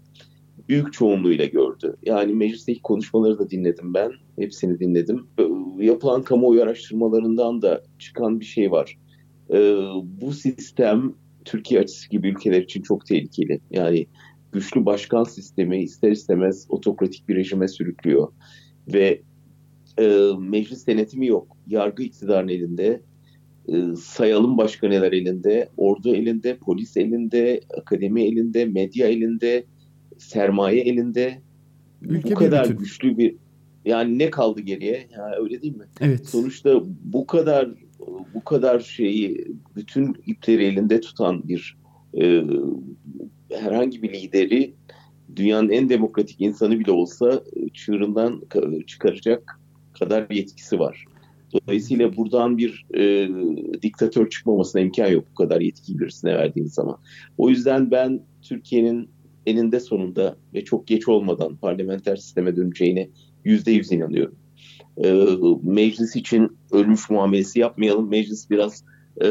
Büyük 0.69 0.93
çoğunluğuyla 0.93 1.45
gördü. 1.45 1.95
Yani 2.03 2.33
meclisteki 2.33 2.81
konuşmaları 2.81 3.39
da 3.39 3.49
dinledim 3.49 3.93
ben. 3.93 4.11
Hepsini 4.39 4.79
dinledim. 4.79 5.27
Yapılan 5.79 6.21
kamuoyu 6.23 6.63
araştırmalarından 6.63 7.61
da 7.61 7.83
çıkan 7.99 8.39
bir 8.39 8.45
şey 8.45 8.71
var. 8.71 8.97
Ee, 9.53 9.75
bu 10.21 10.31
sistem 10.31 11.13
Türkiye 11.45 11.81
açısı 11.81 12.09
gibi 12.09 12.29
ülkeler 12.29 12.61
için 12.61 12.81
çok 12.81 13.05
tehlikeli. 13.05 13.59
Yani 13.71 14.07
güçlü 14.51 14.85
başkan 14.85 15.23
sistemi 15.23 15.83
ister 15.83 16.11
istemez 16.11 16.65
otokratik 16.69 17.29
bir 17.29 17.35
rejime 17.35 17.67
sürüklüyor. 17.67 18.27
Ve 18.93 19.21
e, 19.99 20.29
meclis 20.39 20.87
denetimi 20.87 21.27
yok. 21.27 21.57
Yargı 21.67 22.03
iktidarın 22.03 22.47
elinde, 22.47 23.01
e, 23.67 23.95
sayalım 23.95 24.57
başka 24.57 24.87
neler 24.87 25.11
elinde, 25.11 25.69
ordu 25.77 26.15
elinde, 26.15 26.57
polis 26.57 26.97
elinde, 26.97 27.61
akademi 27.77 28.23
elinde, 28.23 28.65
medya 28.65 29.07
elinde, 29.07 29.63
sermaye 30.17 30.81
elinde. 30.81 31.41
Ülke 32.01 32.31
bu 32.31 32.35
kadar 32.35 32.63
bütün. 32.63 32.77
güçlü 32.77 33.17
bir 33.17 33.35
yani 33.85 34.19
ne 34.19 34.29
kaldı 34.29 34.61
geriye? 34.61 35.07
Ya 35.17 35.31
öyle 35.39 35.61
değil 35.61 35.75
mi? 35.75 35.85
Evet. 36.01 36.27
Sonuçta 36.27 36.81
bu 37.03 37.27
kadar 37.27 37.69
bu 38.33 38.43
kadar 38.43 38.79
şeyi 38.79 39.47
bütün 39.75 40.15
ipleri 40.25 40.65
elinde 40.65 41.01
tutan 41.01 41.47
bir 41.47 41.77
e, 42.21 42.43
herhangi 43.49 44.01
bir 44.01 44.13
lideri 44.13 44.73
dünyanın 45.35 45.69
en 45.69 45.89
demokratik 45.89 46.41
insanı 46.41 46.79
bile 46.79 46.91
olsa 46.91 47.43
çığırından 47.73 48.41
çıkaracak 48.87 49.59
kadar 49.99 50.29
yetkisi 50.29 50.79
var. 50.79 51.05
Dolayısıyla 51.53 52.17
buradan 52.17 52.57
bir 52.57 52.85
e, 52.95 53.29
diktatör 53.81 54.29
çıkmamasına 54.29 54.81
imkan 54.81 55.07
yok 55.07 55.25
bu 55.31 55.35
kadar 55.35 55.61
yetkiyi 55.61 55.99
birisine 55.99 56.35
verdiğiniz 56.35 56.73
zaman. 56.73 56.97
O 57.37 57.49
yüzden 57.49 57.91
ben 57.91 58.21
Türkiye'nin 58.41 59.09
eninde 59.45 59.79
sonunda 59.79 60.35
ve 60.53 60.63
çok 60.63 60.87
geç 60.87 61.07
olmadan 61.07 61.55
parlamenter 61.55 62.15
sisteme 62.15 62.55
döneceğine 62.55 63.09
yüzde 63.45 63.71
yüz 63.71 63.91
inanıyorum. 63.91 64.35
E, 65.03 65.25
meclis 65.63 66.15
için 66.15 66.57
ölmüş 66.71 67.09
muamelesi 67.09 67.59
yapmayalım. 67.59 68.09
Meclis 68.09 68.49
biraz 68.49 68.83
e, 69.21 69.27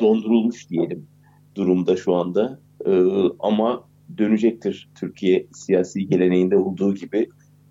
dondurulmuş 0.00 0.70
diyelim 0.70 1.06
durumda 1.54 1.96
şu 1.96 2.14
anda. 2.14 2.60
E, 2.86 2.92
ama 3.38 3.84
dönecektir 4.18 4.88
Türkiye 5.00 5.46
siyasi 5.52 6.08
geleneğinde 6.08 6.56
olduğu 6.56 6.94
gibi. 6.94 7.28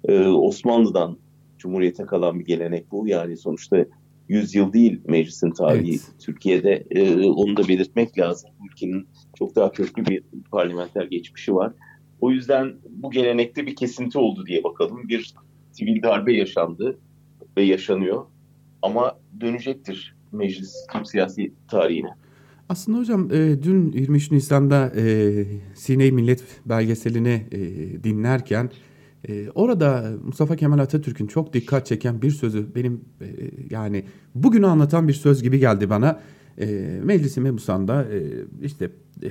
E, 0.08 0.20
Osmanlı'dan 0.20 1.18
Cumhuriyete 1.62 2.06
kalan 2.06 2.40
bir 2.40 2.46
gelenek 2.46 2.92
bu. 2.92 3.08
Yani 3.08 3.38
sonuçta 3.38 3.86
100 4.30 4.56
yıl 4.56 4.74
değil 4.74 5.02
meclisin 5.08 5.52
tarihi. 5.52 5.90
Evet. 5.90 6.12
Türkiye'de 6.20 6.86
e, 6.92 7.26
onu 7.26 7.58
da 7.58 7.68
belirtmek 7.68 8.20
lazım. 8.20 8.50
Ülkenin 8.72 9.08
çok 9.40 9.56
daha 9.56 9.72
köklü 9.72 10.06
bir 10.06 10.24
parlamenter 10.52 11.06
geçmişi 11.06 11.56
var. 11.56 11.74
O 12.22 12.32
yüzden 12.32 12.74
bu 12.90 13.12
gelenekte 13.12 13.66
bir 13.66 13.76
kesinti 13.76 14.18
oldu 14.18 14.46
diye 14.46 14.64
bakalım. 14.64 15.08
Bir 15.08 15.34
sivil 15.72 16.04
darbe 16.04 16.34
yaşandı 16.34 17.00
ve 17.58 17.64
yaşanıyor. 17.64 18.26
Ama 18.82 19.20
dönecektir 19.42 20.16
meclis 20.32 20.88
Türk 20.94 21.08
siyasi 21.08 21.54
tarihine. 21.68 22.10
Aslında 22.70 22.98
hocam 22.98 23.32
e, 23.32 23.64
dün 23.64 23.92
23 23.92 24.32
Nisan'da 24.32 24.92
e, 24.96 25.46
Sine 25.76 26.12
Millet 26.12 26.44
belgeselini 26.66 27.46
e, 27.52 27.60
dinlerken 28.04 28.70
e, 29.30 29.50
orada 29.56 30.12
Mustafa 30.26 30.56
Kemal 30.56 30.80
Atatürk'ün 30.80 31.28
çok 31.28 31.54
dikkat 31.54 31.86
çeken 31.86 32.22
bir 32.22 32.32
sözü 32.32 32.76
benim 32.76 33.02
e, 33.22 33.28
yani 33.70 34.04
bugünü 34.36 34.68
anlatan 34.68 35.08
bir 35.08 35.14
söz 35.14 35.44
gibi 35.44 35.60
geldi 35.60 35.90
bana. 35.90 36.20
E, 36.60 36.66
Meclisi 37.04 37.42
Mebusan'da 37.42 38.04
e, 38.04 38.20
işte 38.62 38.90
e, 39.24 39.28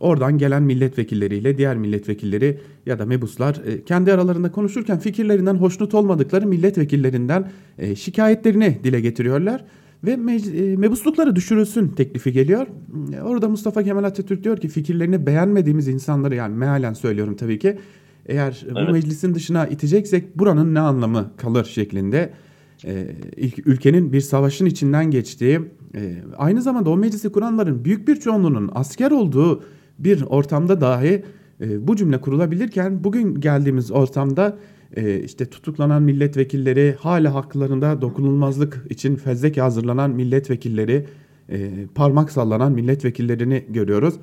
oradan 0.00 0.38
gelen 0.38 0.62
milletvekilleriyle 0.62 1.58
diğer 1.58 1.76
milletvekilleri 1.76 2.58
ya 2.86 2.98
da 2.98 3.06
mebuslar 3.06 3.62
e, 3.66 3.84
kendi 3.84 4.12
aralarında 4.12 4.52
konuşurken 4.52 4.98
fikirlerinden 4.98 5.54
hoşnut 5.54 5.94
olmadıkları 5.94 6.46
milletvekillerinden 6.46 7.50
e, 7.78 7.96
şikayetlerini 7.96 8.78
dile 8.84 9.00
getiriyorlar 9.00 9.64
ve 10.04 10.10
e, 10.10 10.76
mebuslukları 10.76 11.36
düşürülsün 11.36 11.88
teklifi 11.88 12.32
geliyor. 12.32 12.66
Orada 13.22 13.48
Mustafa 13.48 13.82
Kemal 13.82 14.04
Atatürk 14.04 14.44
diyor 14.44 14.56
ki 14.56 14.68
fikirlerini 14.68 15.26
beğenmediğimiz 15.26 15.88
insanları 15.88 16.34
yani 16.34 16.56
mealen 16.56 16.92
söylüyorum 16.92 17.36
tabii 17.36 17.58
ki 17.58 17.78
eğer 18.30 18.66
bu 18.74 18.78
Evet. 18.78 18.92
meclisin 18.92 19.34
dışına 19.34 19.66
iteceksek 19.66 20.38
buranın 20.38 20.74
ne 20.74 20.80
anlamı 20.80 21.30
kalır 21.36 21.64
şeklinde 21.64 22.32
e, 22.84 23.06
ülkenin 23.64 24.12
bir 24.12 24.20
savaşın 24.20 24.66
içinden 24.66 25.10
geçtiği 25.10 25.60
e, 25.94 26.14
aynı 26.36 26.62
zamanda 26.62 26.90
o 26.90 26.96
meclisi 26.96 27.32
kuranların 27.32 27.84
büyük 27.84 28.08
bir 28.08 28.16
çoğunluğunun 28.16 28.70
asker 28.74 29.10
olduğu 29.10 29.62
bir 29.98 30.22
ortamda 30.22 30.80
dahi 30.80 31.24
e, 31.60 31.88
bu 31.88 31.96
cümle 31.96 32.20
kurulabilirken 32.20 33.04
bugün 33.04 33.40
geldiğimiz 33.40 33.90
ortamda 33.90 34.58
e, 34.96 35.20
işte 35.20 35.46
tutuklanan 35.46 36.02
milletvekilleri 36.02 36.96
hala 37.00 37.34
haklarında 37.34 38.02
dokunulmazlık 38.02 38.86
için 38.90 39.16
fezleke 39.16 39.60
hazırlanan 39.60 40.10
milletvekilleri 40.10 41.06
e, 41.48 41.70
parmak 41.94 42.30
sallanan 42.30 42.72
milletvekillerini 42.72 43.64
görüyoruz. 43.68 44.14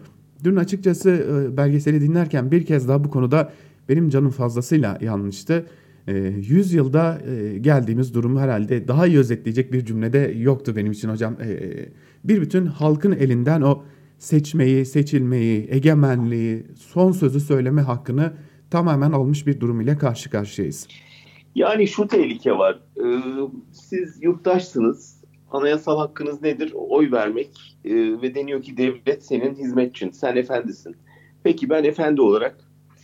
Dün 0.44 0.56
açıkçası 0.56 1.10
e, 1.10 1.58
belgeseli 1.58 2.02
dinlerken 2.02 2.52
bir 2.52 2.66
kez 2.66 2.88
daha 2.88 3.04
bu 3.04 3.10
konuda 3.10 3.52
benim 3.90 4.10
canım 4.10 4.30
fazlasıyla 4.30 4.98
yanmıştı. 5.02 5.66
E, 6.08 6.14
100 6.18 6.74
yılda 6.74 7.22
e, 7.22 7.58
geldiğimiz 7.58 8.14
durumu 8.14 8.40
herhalde 8.40 8.88
daha 8.88 9.08
iyi 9.08 9.18
özetleyecek 9.18 9.74
bir 9.74 9.86
cümlede 9.86 10.34
yoktu 10.38 10.74
benim 10.76 10.92
için 10.92 11.10
hocam. 11.10 11.34
E, 11.42 11.50
bir 12.24 12.42
bütün 12.42 12.66
halkın 12.66 13.12
elinden 13.12 13.62
o 13.62 13.84
seçmeyi, 14.18 14.86
seçilmeyi, 14.86 15.68
egemenliği, 15.70 16.64
son 16.76 17.12
sözü 17.12 17.40
söyleme 17.40 17.82
hakkını 17.82 18.34
tamamen 18.72 19.12
almış 19.12 19.48
bir 19.48 19.60
durum 19.60 19.82
ile 19.82 19.98
karşı 19.98 20.30
karşıyayız. 20.30 20.88
Yani 21.56 21.88
şu 21.88 22.08
tehlike 22.08 22.52
var. 22.52 22.80
Ee, 22.98 23.22
siz 23.72 24.24
yurttaşsınız. 24.24 25.18
Anayasal 25.52 25.98
hakkınız 25.98 26.42
nedir? 26.42 26.72
Oy 26.76 27.12
vermek. 27.12 27.78
Ee, 27.86 27.92
ve 28.22 28.36
deniyor 28.36 28.62
ki 28.62 28.78
devlet 28.78 29.26
senin 29.26 29.56
hizmetçin. 29.56 30.12
Sen 30.12 30.36
efendisin. 30.36 30.96
Peki 31.44 31.70
ben 31.70 31.84
efendi 31.84 32.22
olarak 32.22 32.58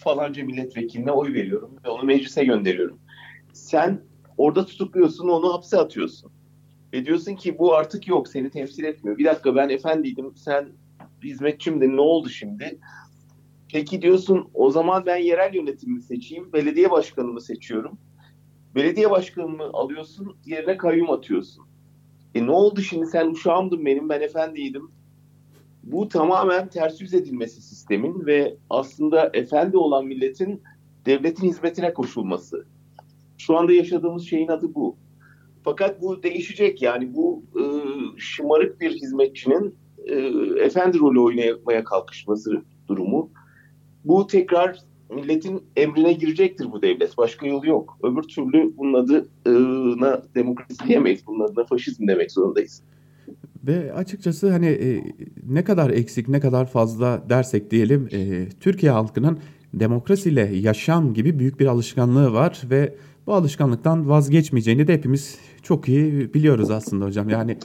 falanca 0.04 0.46
milletvekiline 0.46 1.12
oy 1.12 1.34
veriyorum 1.34 1.72
ve 1.86 1.90
onu 1.90 2.04
meclise 2.04 2.46
gönderiyorum. 2.46 3.00
Sen 3.54 4.02
orada 4.38 4.66
tutukluyorsun, 4.66 5.28
onu 5.28 5.54
hapse 5.54 5.78
atıyorsun. 5.78 6.32
Ve 6.94 7.06
diyorsun 7.06 7.36
ki 7.36 7.60
bu 7.60 7.76
artık 7.76 8.08
yok, 8.08 8.28
seni 8.28 8.50
temsil 8.50 8.84
etmiyor. 8.84 9.18
Bir 9.18 9.26
dakika 9.26 9.56
ben 9.56 9.70
efendiydim, 9.70 10.34
sen 10.36 10.70
hizmetçimdin, 11.24 11.98
ne 11.98 12.02
oldu 12.02 12.30
şimdi? 12.30 12.80
Peki 13.72 14.02
diyorsun 14.02 14.50
o 14.54 14.72
zaman 14.72 15.06
ben 15.06 15.18
yerel 15.18 15.54
yönetimimi 15.54 16.02
seçeyim, 16.02 16.54
belediye 16.54 16.92
başkanımı 16.92 17.42
seçiyorum. 17.42 17.98
Belediye 18.76 19.12
başkanını 19.12 19.64
alıyorsun, 19.64 20.36
yerine 20.46 20.78
kayyum 20.78 21.12
atıyorsun. 21.12 21.66
E 22.36 22.46
ne 22.46 22.52
oldu 22.52 22.82
şimdi 22.82 23.06
sen 23.06 23.32
uşağımdın 23.32 23.86
benim, 23.86 24.10
ben 24.10 24.22
efendiydim. 24.22 24.92
Bu 25.84 26.08
tamamen 26.08 26.70
ters 26.70 27.02
yüz 27.02 27.14
edilmesi 27.14 27.62
sistemin 27.62 28.26
ve 28.26 28.58
aslında 28.70 29.30
efendi 29.34 29.78
olan 29.78 30.06
milletin 30.06 30.62
devletin 31.06 31.48
hizmetine 31.48 31.94
koşulması. 31.94 32.66
Şu 33.38 33.58
anda 33.58 33.74
yaşadığımız 33.74 34.24
şeyin 34.24 34.48
adı 34.48 34.76
bu. 34.76 34.96
Fakat 35.64 36.02
bu 36.02 36.24
değişecek 36.24 36.82
yani 36.82 37.14
bu 37.14 37.44
e, 37.56 37.64
şımarık 38.18 38.82
bir 38.82 38.92
hizmetçinin 38.92 39.76
e, 40.06 40.16
efendi 40.64 41.00
rolü 41.00 41.20
oynamaya 41.20 41.84
kalkışması 41.84 42.62
durumu. 42.88 43.30
Bu 44.06 44.28
tekrar 44.28 44.80
milletin 45.10 45.64
emrine 45.76 46.14
girecektir 46.14 46.72
bu 46.72 46.82
devlet. 46.82 47.18
Başka 47.18 47.48
yolu 47.48 47.68
yok. 47.68 47.98
Öbür 48.04 48.24
türlü 48.24 48.78
bunun 48.78 48.94
adına 48.94 50.24
demokrasi 50.36 50.88
diyemeyiz. 50.88 51.28
Bunun 51.28 51.46
adına 51.46 51.66
faşizm 51.66 52.08
demek 52.08 52.32
zorundayız. 52.32 52.84
Ve 53.64 53.94
açıkçası 53.94 54.52
hani 54.52 54.68
e, 54.68 55.04
ne 55.48 55.64
kadar 55.64 55.90
eksik 55.90 56.30
ne 56.30 56.40
kadar 56.40 56.66
fazla 56.66 57.24
dersek 57.30 57.72
diyelim 57.72 58.10
e, 58.12 58.50
Türkiye 58.60 58.92
halkının 58.92 59.40
demokrasiyle 59.74 60.42
yaşam 60.42 61.14
gibi 61.14 61.40
büyük 61.40 61.60
bir 61.60 61.66
alışkanlığı 61.66 62.34
var 62.34 62.62
ve 62.70 62.96
bu 63.28 63.34
alışkanlıktan 63.34 64.10
vazgeçmeyeceğini 64.10 64.88
de 64.88 64.94
hepimiz 64.94 65.40
çok 65.64 65.90
iyi 65.90 66.34
biliyoruz 66.34 66.72
aslında 66.72 67.06
hocam. 67.06 67.30
Yani 67.30 67.58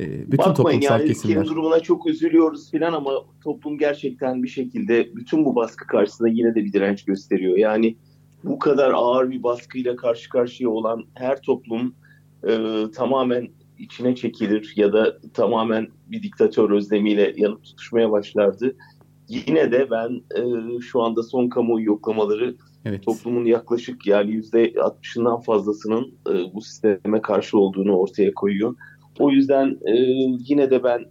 e, 0.00 0.32
bütün 0.32 0.38
Bakmayın 0.38 0.54
toplumsal 0.54 1.00
yani 1.00 1.08
kesimler. 1.08 1.34
ülkenin 1.34 1.50
durumuna 1.50 1.80
çok 1.80 2.06
üzülüyoruz 2.06 2.70
filan 2.70 2.92
ama 2.92 3.10
toplum 3.44 3.78
gerçekten 3.78 4.42
bir 4.42 4.48
şekilde 4.48 5.16
bütün 5.16 5.44
bu 5.44 5.54
baskı 5.56 5.86
karşısında 5.86 6.28
yine 6.28 6.54
de 6.54 6.64
bir 6.64 6.72
direnç 6.72 7.04
gösteriyor. 7.04 7.56
Yani 7.56 7.96
bu 8.44 8.58
kadar 8.58 8.92
ağır 8.94 9.30
bir 9.30 9.42
baskıyla 9.42 9.96
karşı 9.96 10.28
karşıya 10.28 10.70
olan 10.70 11.04
her 11.14 11.42
toplum 11.42 11.94
e, 12.48 12.84
tamamen 12.94 13.48
içine 13.82 14.14
çekilir 14.14 14.72
ya 14.76 14.92
da 14.92 15.18
tamamen 15.34 15.88
bir 16.06 16.22
diktatör 16.22 16.70
özlemiyle 16.70 17.32
yanıp 17.36 17.64
tutuşmaya 17.64 18.10
başlardı. 18.10 18.76
Yine 19.28 19.72
de 19.72 19.90
ben 19.90 20.22
e, 20.40 20.80
şu 20.80 21.02
anda 21.02 21.22
son 21.22 21.48
kamuoyu 21.48 21.86
yoklamaları 21.86 22.56
Evet. 22.84 23.02
toplumun 23.02 23.44
yaklaşık 23.44 24.06
yani 24.06 24.30
yüzde 24.30 24.72
60'ından 24.72 25.42
fazlasının 25.42 26.14
e, 26.30 26.54
bu 26.54 26.60
sisteme 26.60 27.22
karşı 27.22 27.58
olduğunu 27.58 27.96
ortaya 27.96 28.34
koyuyor. 28.34 28.74
O 29.18 29.30
yüzden 29.30 29.66
e, 29.66 29.94
yine 30.38 30.70
de 30.70 30.84
ben 30.84 31.04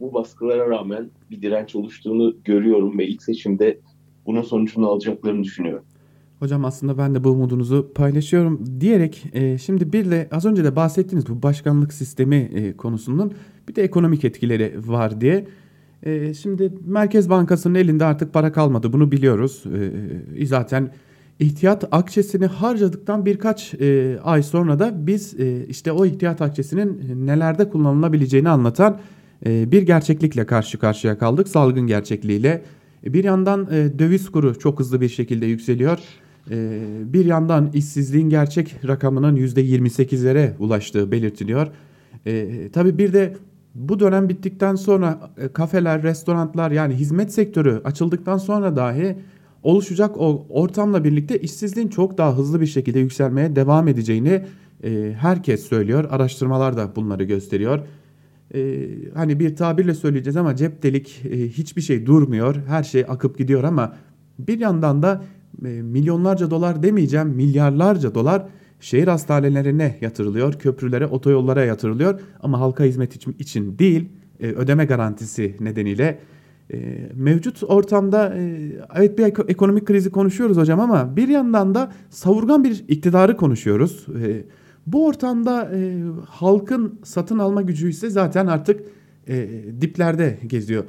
bu 0.00 0.14
baskılara 0.14 0.70
rağmen 0.70 1.10
bir 1.30 1.42
direnç 1.42 1.74
oluştuğunu 1.74 2.36
görüyorum 2.44 2.98
ve 2.98 3.06
ilk 3.06 3.22
seçimde 3.22 3.80
bunun 4.26 4.42
sonucunu 4.42 4.88
alacaklarını 4.88 5.44
düşünüyorum. 5.44 5.84
Hocam 6.42 6.64
aslında 6.64 6.98
ben 6.98 7.14
de 7.14 7.24
bu 7.24 7.28
umudunuzu 7.28 7.92
paylaşıyorum 7.94 8.80
diyerek 8.80 9.24
e, 9.32 9.58
şimdi 9.58 9.92
bir 9.92 10.10
de 10.10 10.28
az 10.30 10.44
önce 10.44 10.64
de 10.64 10.76
bahsettiğiniz 10.76 11.28
bu 11.28 11.42
başkanlık 11.42 11.92
sistemi 11.92 12.36
e, 12.36 12.76
konusunun 12.76 13.32
bir 13.68 13.74
de 13.74 13.82
ekonomik 13.82 14.24
etkileri 14.24 14.74
var 14.86 15.20
diye. 15.20 15.46
E, 16.02 16.34
şimdi 16.34 16.72
Merkez 16.86 17.30
Bankası'nın 17.30 17.74
elinde 17.74 18.04
artık 18.04 18.32
para 18.32 18.52
kalmadı 18.52 18.92
bunu 18.92 19.12
biliyoruz. 19.12 19.64
E, 20.38 20.46
zaten 20.46 20.90
ihtiyat 21.40 21.84
akçesini 21.90 22.46
harcadıktan 22.46 23.26
birkaç 23.26 23.74
e, 23.74 24.18
ay 24.24 24.42
sonra 24.42 24.78
da 24.78 25.06
biz 25.06 25.40
e, 25.40 25.66
işte 25.66 25.92
o 25.92 26.06
ihtiyat 26.06 26.40
akçesinin 26.40 27.26
nelerde 27.26 27.68
kullanılabileceğini 27.68 28.48
anlatan 28.48 28.98
e, 29.46 29.72
bir 29.72 29.82
gerçeklikle 29.82 30.46
karşı 30.46 30.78
karşıya 30.78 31.18
kaldık. 31.18 31.48
Salgın 31.48 31.86
gerçekliğiyle. 31.86 32.62
E, 33.06 33.12
Bir 33.12 33.24
yandan 33.24 33.68
e, 33.70 33.98
döviz 33.98 34.30
kuru 34.30 34.58
çok 34.58 34.80
hızlı 34.80 35.00
bir 35.00 35.08
şekilde 35.08 35.46
yükseliyor. 35.46 35.98
E, 36.50 36.80
bir 37.04 37.24
yandan 37.24 37.70
işsizliğin 37.74 38.28
gerçek 38.28 38.76
rakamının 38.86 39.36
%28'lere 39.36 40.56
ulaştığı 40.58 41.12
belirtiliyor. 41.12 41.68
E, 42.26 42.68
tabii 42.72 42.98
bir 42.98 43.12
de 43.12 43.36
bu 43.74 44.00
dönem 44.00 44.28
bittikten 44.28 44.74
sonra 44.74 45.30
e, 45.38 45.48
kafeler, 45.48 46.02
restoranlar 46.02 46.70
yani 46.70 46.94
hizmet 46.94 47.32
sektörü 47.32 47.80
açıldıktan 47.84 48.38
sonra 48.38 48.76
dahi 48.76 49.16
oluşacak 49.62 50.20
o 50.20 50.46
ortamla 50.48 51.04
birlikte 51.04 51.40
işsizliğin 51.40 51.88
çok 51.88 52.18
daha 52.18 52.36
hızlı 52.36 52.60
bir 52.60 52.66
şekilde 52.66 52.98
yükselmeye 52.98 53.56
devam 53.56 53.88
edeceğini 53.88 54.44
e, 54.84 55.12
herkes 55.18 55.62
söylüyor. 55.62 56.04
Araştırmalar 56.10 56.76
da 56.76 56.96
bunları 56.96 57.24
gösteriyor. 57.24 57.80
E, 58.54 58.88
hani 59.14 59.40
bir 59.40 59.56
tabirle 59.56 59.94
söyleyeceğiz 59.94 60.36
ama 60.36 60.56
cep 60.56 60.82
delik 60.82 61.22
e, 61.30 61.48
hiçbir 61.48 61.82
şey 61.82 62.06
durmuyor. 62.06 62.56
Her 62.66 62.82
şey 62.82 63.04
akıp 63.08 63.38
gidiyor 63.38 63.64
ama 63.64 63.96
bir 64.38 64.60
yandan 64.60 65.02
da 65.02 65.24
milyonlarca 65.60 66.50
dolar 66.50 66.82
demeyeceğim 66.82 67.28
milyarlarca 67.28 68.14
dolar 68.14 68.46
şehir 68.80 69.08
hastanelerine 69.08 69.98
yatırılıyor, 70.00 70.52
köprülere, 70.52 71.06
otoyollara 71.06 71.64
yatırılıyor 71.64 72.20
ama 72.40 72.60
halka 72.60 72.84
hizmet 72.84 73.16
için, 73.40 73.78
değil, 73.78 74.08
e, 74.40 74.46
ödeme 74.46 74.84
garantisi 74.84 75.56
nedeniyle 75.60 76.18
e, 76.72 77.08
mevcut 77.14 77.62
ortamda 77.62 78.34
e, 78.36 78.72
evet 78.94 79.18
bir 79.18 79.24
eko- 79.24 79.50
ekonomik 79.50 79.86
krizi 79.86 80.10
konuşuyoruz 80.10 80.56
hocam 80.56 80.80
ama 80.80 81.16
bir 81.16 81.28
yandan 81.28 81.74
da 81.74 81.92
savurgan 82.10 82.64
bir 82.64 82.84
iktidarı 82.88 83.36
konuşuyoruz. 83.36 84.06
E, 84.24 84.44
bu 84.86 85.06
ortamda 85.06 85.70
e, 85.74 86.02
halkın 86.28 87.00
satın 87.04 87.38
alma 87.38 87.62
gücü 87.62 87.90
ise 87.90 88.10
zaten 88.10 88.46
artık 88.46 88.80
e, 89.28 89.48
diplerde 89.80 90.38
geziyor. 90.46 90.84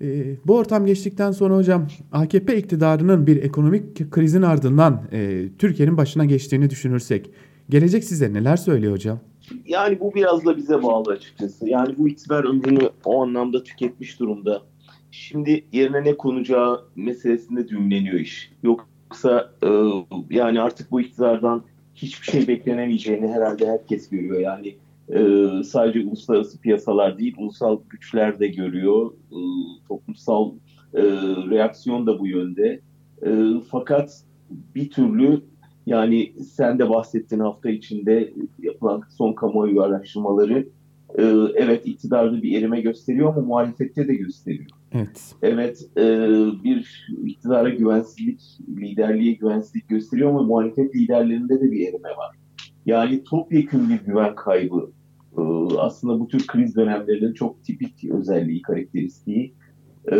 E, 0.00 0.36
bu 0.46 0.56
ortam 0.56 0.86
geçtikten 0.86 1.32
sonra 1.32 1.56
hocam 1.56 1.86
AKP 2.12 2.56
iktidarının 2.56 3.26
bir 3.26 3.42
ekonomik 3.42 4.10
krizin 4.10 4.42
ardından 4.42 5.02
e, 5.12 5.48
Türkiye'nin 5.58 5.96
başına 5.96 6.24
geçtiğini 6.24 6.70
düşünürsek 6.70 7.30
gelecek 7.68 8.04
size 8.04 8.32
neler 8.32 8.56
söylüyor 8.56 8.92
hocam? 8.92 9.18
Yani 9.66 10.00
bu 10.00 10.14
biraz 10.14 10.44
da 10.44 10.56
bize 10.56 10.82
bağlı 10.82 11.12
açıkçası. 11.12 11.68
Yani 11.68 11.94
bu 11.98 12.08
iktidar 12.08 12.44
ömrünü 12.44 12.90
o 13.04 13.22
anlamda 13.22 13.64
tüketmiş 13.64 14.20
durumda. 14.20 14.62
Şimdi 15.10 15.64
yerine 15.72 16.04
ne 16.04 16.16
konacağı 16.16 16.84
meselesinde 16.96 17.68
düğümleniyor 17.68 18.20
iş. 18.20 18.52
Yoksa 18.62 19.52
e, 19.62 19.68
yani 20.30 20.60
artık 20.60 20.90
bu 20.90 21.00
iktidardan 21.00 21.62
hiçbir 21.94 22.26
şey 22.26 22.48
beklenemeyeceğini 22.48 23.28
herhalde 23.28 23.68
herkes 23.68 24.08
görüyor. 24.08 24.40
Yani 24.40 24.76
e, 25.14 25.48
sadece 25.64 26.06
uluslararası 26.06 26.60
piyasalar 26.60 27.18
değil, 27.18 27.34
ulusal 27.38 27.80
güçler 27.88 28.40
de 28.40 28.48
görüyor. 28.48 29.10
E, 29.30 29.38
toplumsal 29.88 30.52
e, 30.94 31.02
reaksiyon 31.50 32.06
da 32.06 32.18
bu 32.18 32.26
yönde. 32.26 32.80
E, 33.26 33.30
fakat 33.70 34.22
bir 34.50 34.90
türlü 34.90 35.42
yani 35.86 36.32
sen 36.54 36.78
de 36.78 36.88
bahsettiğin 36.88 37.42
hafta 37.42 37.70
içinde 37.70 38.32
yapılan 38.58 39.02
son 39.18 39.32
kamuoyu 39.32 39.82
araştırmaları 39.82 40.68
e, 41.18 41.22
evet 41.54 41.86
iktidarda 41.86 42.42
bir 42.42 42.58
erime 42.58 42.80
gösteriyor 42.80 43.28
ama 43.28 43.46
muhalefette 43.46 44.08
de 44.08 44.14
gösteriyor. 44.14 44.70
Evet. 44.92 45.34
Evet 45.42 45.88
e, 45.96 46.04
bir 46.64 47.08
iktidara 47.26 47.68
güvensizlik, 47.68 48.40
liderliğe 48.68 49.32
güvensizlik 49.32 49.88
gösteriyor 49.88 50.30
ama 50.30 50.42
muhalefet 50.42 50.94
liderlerinde 50.94 51.60
de 51.60 51.70
bir 51.70 51.88
erime 51.88 52.08
var. 52.08 52.36
Yani 52.86 53.24
topyekun 53.24 53.88
bir 53.88 54.00
güven 54.00 54.34
kaybı. 54.34 54.90
E, 55.38 55.40
aslında 55.78 56.20
bu 56.20 56.28
tür 56.28 56.46
kriz 56.46 56.76
dönemlerinin 56.76 57.34
çok 57.34 57.64
tipik 57.64 58.04
özelliği, 58.04 58.62
karakteristiği. 58.62 59.54
E, 60.12 60.16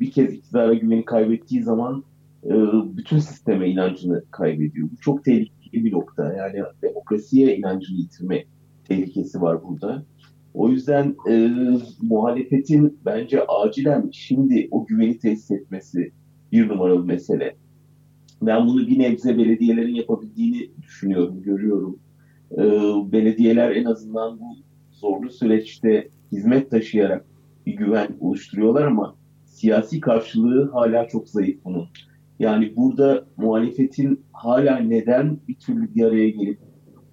bir 0.00 0.10
kez 0.10 0.32
iktidara 0.32 0.74
güveni 0.74 1.04
kaybettiği 1.04 1.62
zaman 1.62 2.04
e, 2.44 2.52
bütün 2.96 3.18
sisteme 3.18 3.70
inancını 3.70 4.24
kaybediyor. 4.30 4.88
Bu 4.92 4.96
çok 5.00 5.24
tehlikeli 5.24 5.84
bir 5.84 5.92
nokta. 5.92 6.32
Yani 6.32 6.62
demokrasiye 6.82 7.56
inancını 7.56 7.98
yitirme 7.98 8.44
tehlikesi 8.84 9.40
var 9.40 9.64
burada. 9.64 10.04
O 10.54 10.68
yüzden 10.68 11.16
e, 11.30 11.50
muhalefetin 12.02 12.98
bence 13.04 13.46
acilen 13.46 14.10
şimdi 14.12 14.68
o 14.70 14.86
güveni 14.86 15.18
tesis 15.18 15.50
etmesi 15.50 16.12
bir 16.52 16.68
numaralı 16.68 17.04
mesele. 17.04 17.56
Ben 18.42 18.66
bunu 18.66 18.86
bir 18.86 18.98
nebze 18.98 19.38
belediyelerin 19.38 19.94
yapabildiğini 19.94 20.70
düşünüyorum, 20.82 21.42
görüyorum. 21.42 21.98
E, 22.52 22.62
belediyeler 23.12 23.70
en 23.70 23.84
azından 23.84 24.40
bu 24.40 24.56
zorlu 24.92 25.30
süreçte 25.30 26.08
hizmet 26.32 26.70
taşıyarak 26.70 27.24
bir 27.66 27.76
güven 27.76 28.08
oluşturuyorlar 28.20 28.82
ama 28.86 29.16
siyasi 29.44 30.00
karşılığı 30.00 30.70
hala 30.70 31.08
çok 31.08 31.28
zayıf 31.28 31.64
bunun. 31.64 31.88
Yani 32.38 32.76
burada 32.76 33.24
muhalefetin 33.36 34.20
hala 34.32 34.76
neden 34.76 35.38
bir 35.48 35.54
türlü 35.54 35.94
bir 35.94 36.04
araya 36.04 36.28
gelip 36.28 36.58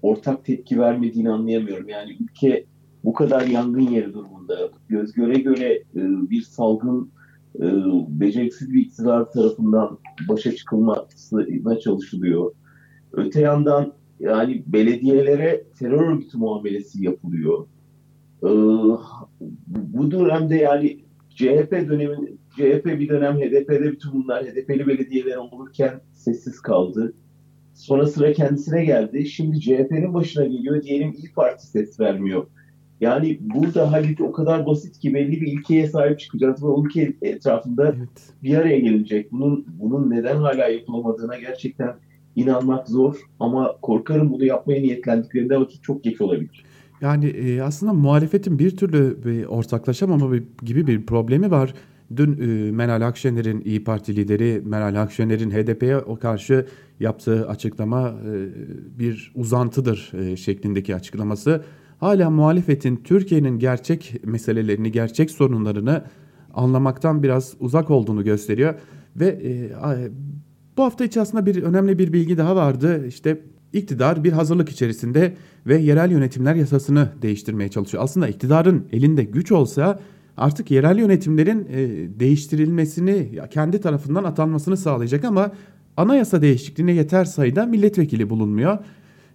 ortak 0.02 0.45
tepki 0.45 0.80
vermediğini 0.80 1.30
anlayamıyorum. 1.30 1.89
Yani 1.89 2.17
ülke 2.19 2.65
bu 3.04 3.13
kadar 3.13 3.47
yangın 3.47 3.89
yeri 3.89 4.13
durumunda 4.13 4.69
göz 4.89 5.13
göre 5.13 5.39
göre 5.39 5.73
e, 5.73 6.02
bir 6.30 6.41
salgın 6.41 7.12
e, 7.56 7.65
beceriksiz 8.08 8.73
bir 8.73 8.82
iktidar 8.82 9.32
tarafından 9.32 9.97
başa 10.30 10.56
çıkılmasına 10.56 11.80
çalışılıyor. 11.80 12.52
Öte 13.12 13.41
yandan 13.41 13.93
yani 14.19 14.63
belediyelere 14.67 15.63
terör 15.80 16.12
örgütü 16.12 16.38
muamelesi 16.38 17.06
yapılıyor. 17.06 17.67
E, 18.43 18.49
bu 19.69 20.12
dönemde 20.12 20.56
yani 20.56 20.99
CHP 21.30 21.71
dönemin 21.71 22.39
CHP 22.56 22.86
bir 22.86 23.10
dönem 23.10 23.38
HDP'de 23.38 23.91
bütün 23.91 24.13
bunlar 24.13 24.45
HDP'li 24.45 24.88
belediyeler 24.88 25.36
olurken 25.36 26.01
sessiz 26.13 26.60
kaldı. 26.60 27.13
Sonra 27.73 28.08
sıra 28.08 28.34
kendisine 28.34 28.86
geldi. 28.86 29.25
Şimdi 29.25 29.60
CHP'nin 29.60 30.13
başına 30.13 30.45
geliyor. 30.45 30.84
Diyelim 30.84 31.12
İyi 31.12 31.34
Parti 31.36 31.67
ses 31.67 31.99
vermiyor. 31.99 32.47
Yani 33.01 33.38
burada 33.41 33.91
halbuki 33.91 34.23
o 34.23 34.32
kadar 34.32 34.65
basit 34.65 34.99
ki 34.99 35.13
belli 35.13 35.41
bir 35.41 35.47
ilkeye 35.47 35.88
sahip 35.88 36.19
çıkacağız 36.19 36.63
ve 36.63 36.67
o 36.67 36.86
ülke 36.86 37.13
etrafında 37.21 37.93
Evet. 37.97 38.34
bir 38.43 38.58
araya 38.58 38.80
gelecek. 38.80 39.32
Bunun 39.32 39.65
bunun 39.67 40.10
neden 40.10 40.36
hala 40.36 40.67
yapılamadığına 40.67 41.38
gerçekten 41.39 41.95
inanmak 42.38 42.88
zor 42.88 43.15
ama 43.39 43.76
korkarım 43.82 44.32
bunu 44.32 44.45
yapmaya 44.45 44.82
niyetlendiklerinde 44.82 45.60
vakit 45.60 45.84
çok 45.84 46.04
geç 46.04 46.21
olabilir. 46.21 46.63
Yani 47.02 47.26
e, 47.28 47.62
aslında 47.62 47.93
muhalefetin 47.93 48.60
bir 48.60 48.78
türlü 48.78 49.17
bir 49.26 49.45
ortaklaşamama 49.45 50.32
bir- 50.32 50.43
gibi 50.63 50.88
bir 50.88 51.06
problemi 51.06 51.52
var. 51.52 51.73
Dün 52.15 52.38
e, 52.41 52.71
Meral 52.71 53.08
Akşener'in 53.08 53.62
İyi 53.62 53.84
Parti 53.84 54.15
lideri 54.15 54.62
Meral 54.65 55.02
Akşener'in 55.02 55.52
HDP'ye 55.52 55.97
o 55.97 56.15
karşı 56.19 56.65
yaptığı 57.00 57.47
açıklama 57.47 58.10
e, 58.10 58.34
bir 59.00 59.32
uzantıdır 59.36 60.12
e, 60.13 60.36
şeklindeki 60.36 60.95
açıklaması. 60.95 61.63
Hala 62.00 62.30
muhalefetin 62.30 62.95
Türkiye'nin 63.04 63.60
gerçek 63.60 64.13
meselelerini, 64.26 64.91
gerçek 64.91 65.32
sorunlarını 65.32 66.04
anlamaktan 66.54 67.23
biraz 67.23 67.54
uzak 67.60 67.91
olduğunu 67.91 68.23
gösteriyor 68.23 68.73
ve 69.15 69.28
e, 69.28 69.71
Bu 70.77 70.83
hafta 70.83 71.21
aslında 71.21 71.45
bir 71.45 71.63
önemli 71.63 71.99
bir 71.99 72.13
bilgi 72.13 72.37
daha 72.37 72.55
vardı. 72.55 73.07
İşte 73.07 73.41
iktidar 73.73 74.23
bir 74.23 74.31
hazırlık 74.31 74.69
içerisinde 74.69 75.33
ve 75.67 75.77
yerel 75.77 76.11
yönetimler 76.11 76.55
yasasını 76.55 77.09
değiştirmeye 77.21 77.69
çalışıyor. 77.69 78.03
Aslında 78.03 78.27
iktidarın 78.27 78.85
elinde 78.91 79.23
güç 79.23 79.51
olsa 79.51 79.99
artık 80.37 80.71
yerel 80.71 80.99
yönetimlerin 80.99 81.67
e, 81.71 81.79
değiştirilmesini 82.19 83.39
kendi 83.51 83.81
tarafından 83.81 84.23
atanmasını 84.23 84.77
sağlayacak 84.77 85.23
ama 85.23 85.51
anayasa 85.97 86.41
değişikliğine 86.41 86.91
yeter 86.91 87.25
sayıda 87.25 87.65
milletvekili 87.65 88.29
bulunmuyor. 88.29 88.77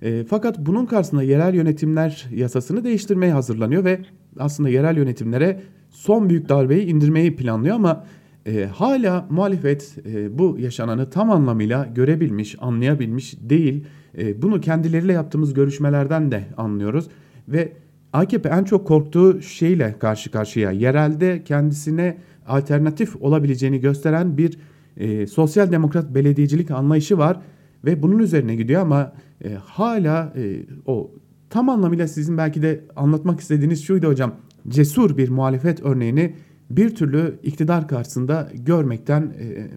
E, 0.02 0.24
fakat 0.24 0.58
bunun 0.58 0.86
karşısında 0.86 1.22
yerel 1.22 1.54
yönetimler 1.54 2.26
yasasını 2.34 2.84
değiştirmeye 2.84 3.32
hazırlanıyor 3.32 3.84
ve 3.84 4.00
aslında 4.38 4.68
yerel 4.68 4.96
yönetimlere 4.96 5.60
son 5.90 6.28
büyük 6.28 6.48
darbeyi 6.48 6.86
indirmeyi 6.86 7.36
planlıyor 7.36 7.76
ama 7.76 8.04
e, 8.46 8.64
hala 8.64 9.26
muhalefet 9.30 9.96
e, 10.06 10.38
bu 10.38 10.56
yaşananı 10.58 11.10
tam 11.10 11.30
anlamıyla 11.30 11.88
görebilmiş, 11.94 12.56
anlayabilmiş 12.60 13.36
değil. 13.40 13.84
E, 14.18 14.42
bunu 14.42 14.60
kendileriyle 14.60 15.12
yaptığımız 15.12 15.54
görüşmelerden 15.54 16.32
de 16.32 16.44
anlıyoruz 16.56 17.08
ve 17.48 17.72
AKP 18.12 18.48
en 18.48 18.64
çok 18.64 18.86
korktuğu 18.86 19.42
şeyle 19.42 19.98
karşı 19.98 20.30
karşıya. 20.30 20.70
Yerelde 20.70 21.44
kendisine 21.44 22.18
alternatif 22.46 23.16
olabileceğini 23.16 23.80
gösteren 23.80 24.38
bir 24.38 24.58
e, 24.96 25.26
sosyal 25.26 25.72
demokrat 25.72 26.14
belediyecilik 26.14 26.70
anlayışı 26.70 27.18
var 27.18 27.40
ve 27.84 28.02
bunun 28.02 28.18
üzerine 28.18 28.56
gidiyor 28.56 28.82
ama 28.82 29.12
e, 29.44 29.54
hala 29.54 30.32
e, 30.36 30.56
o 30.86 31.10
tam 31.50 31.68
anlamıyla 31.68 32.08
sizin 32.08 32.38
belki 32.38 32.62
de 32.62 32.84
anlatmak 32.96 33.40
istediğiniz 33.40 33.84
şuydu 33.84 34.06
hocam. 34.06 34.34
Cesur 34.68 35.16
bir 35.16 35.28
muhalefet 35.28 35.82
örneğini 35.82 36.34
bir 36.76 36.94
türlü 36.94 37.38
iktidar 37.42 37.88
karşısında 37.88 38.48
görmekten 38.66 39.22
e, 39.22 39.68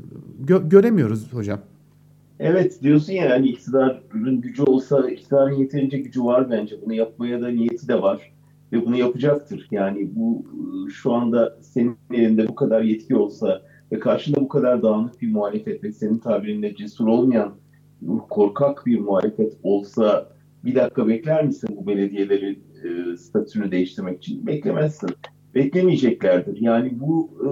gö- 0.45 0.69
göremiyoruz 0.69 1.33
hocam. 1.33 1.59
Evet 2.39 2.81
diyorsun 2.81 3.13
ya 3.13 3.29
hani 3.29 3.47
iktidarın 3.49 4.41
gücü 4.41 4.63
olsa 4.63 5.09
iktidarın 5.09 5.55
yeterince 5.55 5.97
gücü 5.97 6.23
var 6.23 6.51
bence. 6.51 6.75
Bunu 6.85 6.93
yapmaya 6.93 7.41
da 7.41 7.47
niyeti 7.47 7.87
de 7.87 8.01
var 8.01 8.33
ve 8.71 8.85
bunu 8.85 8.97
yapacaktır. 8.97 9.67
Yani 9.71 10.09
bu 10.15 10.45
şu 10.89 11.13
anda 11.13 11.57
senin 11.61 11.97
elinde 12.13 12.47
bu 12.47 12.55
kadar 12.55 12.81
yetki 12.81 13.15
olsa 13.15 13.61
ve 13.91 13.99
karşında 13.99 14.41
bu 14.41 14.47
kadar 14.47 14.83
dağınık 14.83 15.21
bir 15.21 15.31
muhalefet 15.31 15.83
ve 15.83 15.91
senin 15.91 16.17
tabirinde 16.17 16.75
cesur 16.75 17.07
olmayan 17.07 17.53
korkak 18.29 18.85
bir 18.85 18.99
muhalefet 18.99 19.53
olsa 19.63 20.29
bir 20.65 20.75
dakika 20.75 21.07
bekler 21.07 21.45
misin 21.45 21.69
bu 21.77 21.87
belediyelerin 21.87 22.63
e, 22.83 23.17
statüsünü 23.17 23.71
değiştirmek 23.71 24.17
için? 24.17 24.47
Beklemezsin. 24.47 25.09
Beklemeyeceklerdir. 25.55 26.61
Yani 26.61 26.99
bu 26.99 27.29
e, 27.41 27.47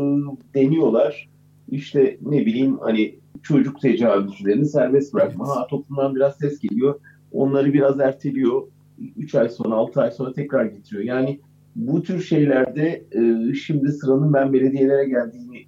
deniyorlar. 0.60 1.30
İşte 1.70 2.18
ne 2.22 2.46
bileyim 2.46 2.78
hani 2.78 3.16
çocuk 3.44 3.82
tecavüzcülerini 3.82 4.66
serbest 4.66 5.13
bırakma. 5.13 5.48
Ha, 5.48 5.68
toplumdan 5.68 6.16
biraz 6.16 6.38
ses 6.38 6.60
geliyor. 6.60 7.00
Onları 7.32 7.74
biraz 7.74 8.00
erteliyor. 8.00 8.62
3 9.18 9.36
ay 9.36 9.50
sonra 9.50 9.76
6 9.76 10.02
ay 10.02 10.12
sonra 10.12 10.34
tekrar 10.34 10.66
getiriyor. 10.66 11.04
Yani 11.04 11.39
bu 11.76 12.04
tür 12.04 12.22
şeylerde 12.22 13.04
e, 13.12 13.54
şimdi 13.54 13.92
sıranın 13.92 14.34
ben 14.34 14.54
belediyelere 14.54 15.10
geldiğini 15.10 15.66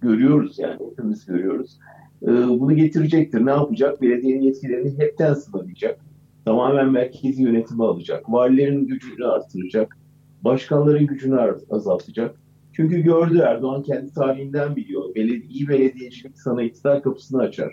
görüyoruz 0.00 0.58
yani 0.58 0.78
hepimiz 0.90 1.26
görüyoruz. 1.26 1.78
E, 2.22 2.26
bunu 2.28 2.76
getirecektir. 2.76 3.46
Ne 3.46 3.50
yapacak? 3.50 4.02
Belediyenin 4.02 4.42
yetkilerini 4.42 4.98
hepten 4.98 5.34
sınırlayacak. 5.34 6.00
Tamamen 6.44 6.92
merkezi 6.92 7.42
yönetimi 7.42 7.84
alacak. 7.84 8.32
Valilerin 8.32 8.86
gücünü 8.86 9.26
artıracak. 9.26 9.98
Başkanların 10.44 11.06
gücünü 11.06 11.54
azaltacak. 11.70 12.36
Çünkü 12.72 13.00
gördü 13.00 13.38
Erdoğan 13.38 13.82
kendi 13.82 14.14
tarihinden 14.14 14.76
biliyor. 14.76 15.14
Beledi 15.14 15.46
iyi 15.46 15.68
belediyecilik 15.68 16.38
sana 16.38 16.62
iktidar 16.62 17.02
kapısını 17.02 17.42
açar. 17.42 17.72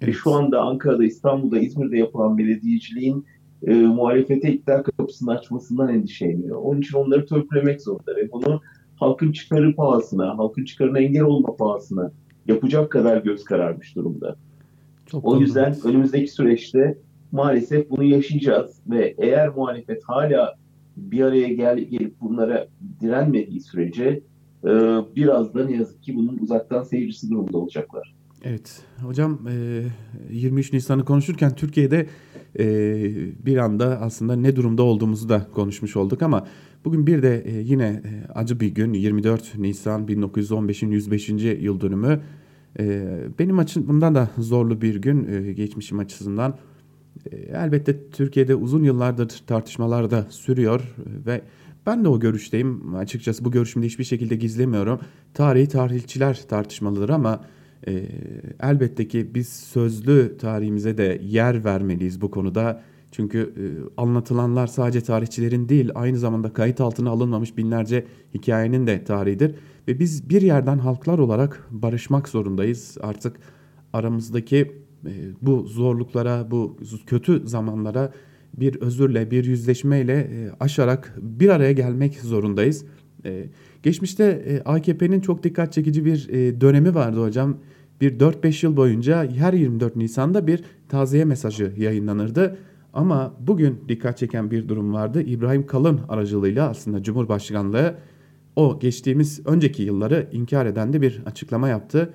Evet. 0.00 0.08
Ve 0.08 0.12
şu 0.12 0.34
anda 0.34 0.60
Ankara'da, 0.60 1.04
İstanbul'da, 1.04 1.58
İzmir'de 1.58 1.98
yapılan 1.98 2.38
belediyeciliğin 2.38 3.26
e, 3.66 3.74
muhalefete 3.74 4.52
iktidar 4.52 4.82
kapısını 4.82 5.30
açmasından 5.30 5.94
endişeleniyor. 5.94 6.56
Onun 6.56 6.80
için 6.80 6.98
onları 6.98 7.26
törpülemek 7.26 7.82
zorunda 7.82 8.16
ve 8.16 8.32
bunu 8.32 8.60
halkın 8.96 9.32
çıkarı 9.32 9.74
pahasına, 9.74 10.38
halkın 10.38 10.64
çıkarına 10.64 10.98
engel 10.98 11.22
olma 11.22 11.56
pahasına 11.56 12.12
yapacak 12.46 12.90
kadar 12.90 13.22
göz 13.22 13.44
kararmış 13.44 13.96
durumda. 13.96 14.36
Çok 15.06 15.24
o 15.24 15.40
yüzden 15.40 15.76
önümüzdeki 15.84 16.28
süreçte 16.28 16.98
maalesef 17.32 17.90
bunu 17.90 18.04
yaşayacağız 18.04 18.80
ve 18.86 19.14
eğer 19.18 19.48
muhalefet 19.48 20.02
hala 20.04 20.54
bir 20.98 21.20
araya 21.20 21.48
gel, 21.48 21.78
gelip 21.78 22.20
bunlara 22.20 22.68
direnmediği 23.00 23.60
sürece 23.60 24.22
e, 24.64 24.70
biraz 25.16 25.54
da 25.54 25.64
ne 25.64 25.76
yazık 25.76 26.02
ki 26.02 26.16
bunun 26.16 26.38
uzaktan 26.38 26.82
seyircisi 26.82 27.30
durumda 27.30 27.58
olacaklar. 27.58 28.14
Evet 28.44 28.82
hocam 29.02 29.38
23 30.30 30.72
Nisan'ı 30.72 31.04
konuşurken 31.04 31.54
Türkiye'de 31.54 32.06
bir 33.46 33.56
anda 33.56 34.00
aslında 34.00 34.36
ne 34.36 34.56
durumda 34.56 34.82
olduğumuzu 34.82 35.28
da 35.28 35.46
konuşmuş 35.54 35.96
olduk 35.96 36.22
ama 36.22 36.46
bugün 36.84 37.06
bir 37.06 37.22
de 37.22 37.62
yine 37.64 38.02
acı 38.34 38.60
bir 38.60 38.68
gün 38.68 38.92
24 38.92 39.58
Nisan 39.58 40.06
1915'in 40.06 40.90
105. 40.90 41.28
yıl 41.60 41.80
dönümü 41.80 42.20
benim 43.38 43.58
açımdan 43.58 44.14
da 44.14 44.30
zorlu 44.38 44.80
bir 44.80 44.96
gün 44.96 45.54
geçmişim 45.54 45.98
açısından 45.98 46.54
elbette 47.52 48.10
Türkiye'de 48.10 48.54
uzun 48.54 48.82
yıllardır 48.82 49.28
tartışmalar 49.46 50.10
da 50.10 50.26
sürüyor 50.30 50.94
ve 51.26 51.42
ben 51.86 52.04
de 52.04 52.08
o 52.08 52.20
görüşteyim 52.20 52.94
açıkçası 52.94 53.44
bu 53.44 53.50
görüşümde 53.50 53.86
hiçbir 53.86 54.04
şekilde 54.04 54.36
gizlemiyorum 54.36 55.00
tarihi 55.34 55.68
tarihçiler 55.68 56.42
tartışmalıdır 56.48 57.08
ama 57.08 57.44
e, 57.86 58.02
elbette 58.62 59.08
ki 59.08 59.30
biz 59.34 59.48
sözlü 59.48 60.36
tarihimize 60.38 60.98
de 60.98 61.20
yer 61.24 61.64
vermeliyiz 61.64 62.20
bu 62.20 62.30
konuda. 62.30 62.82
Çünkü 63.12 63.38
e, 63.38 63.64
anlatılanlar 64.00 64.66
sadece 64.66 65.00
tarihçilerin 65.00 65.68
değil 65.68 65.90
aynı 65.94 66.18
zamanda 66.18 66.52
kayıt 66.52 66.80
altına 66.80 67.10
alınmamış 67.10 67.56
binlerce 67.56 68.06
hikayenin 68.34 68.86
de 68.86 69.04
tarihidir. 69.04 69.54
Ve 69.88 69.98
biz 69.98 70.30
bir 70.30 70.42
yerden 70.42 70.78
halklar 70.78 71.18
olarak 71.18 71.66
barışmak 71.70 72.28
zorundayız. 72.28 72.98
Artık 73.00 73.36
aramızdaki 73.92 74.87
bu 75.42 75.62
zorluklara, 75.62 76.50
bu 76.50 76.76
kötü 77.06 77.48
zamanlara 77.48 78.12
bir 78.56 78.74
özürle, 78.80 79.30
bir 79.30 79.44
yüzleşmeyle 79.44 80.12
e, 80.12 80.50
aşarak 80.60 81.14
bir 81.22 81.48
araya 81.48 81.72
gelmek 81.72 82.14
zorundayız. 82.20 82.84
E, 83.24 83.44
geçmişte 83.82 84.24
e, 84.24 84.60
AKP'nin 84.60 85.20
çok 85.20 85.42
dikkat 85.42 85.72
çekici 85.72 86.04
bir 86.04 86.28
e, 86.28 86.60
dönemi 86.60 86.94
vardı 86.94 87.22
hocam. 87.22 87.56
Bir 88.00 88.18
4-5 88.18 88.66
yıl 88.66 88.76
boyunca 88.76 89.30
her 89.32 89.52
24 89.52 89.96
Nisan'da 89.96 90.46
bir 90.46 90.64
taziye 90.88 91.24
mesajı 91.24 91.72
yayınlanırdı. 91.76 92.58
Ama 92.92 93.34
bugün 93.40 93.78
dikkat 93.88 94.18
çeken 94.18 94.50
bir 94.50 94.68
durum 94.68 94.94
vardı. 94.94 95.22
İbrahim 95.22 95.66
Kalın 95.66 96.00
aracılığıyla 96.08 96.68
aslında 96.68 97.02
Cumhurbaşkanlığı 97.02 97.94
o 98.56 98.78
geçtiğimiz 98.80 99.46
önceki 99.46 99.82
yılları 99.82 100.28
inkar 100.32 100.66
eden 100.66 100.92
de 100.92 101.02
bir 101.02 101.22
açıklama 101.26 101.68
yaptı. 101.68 102.14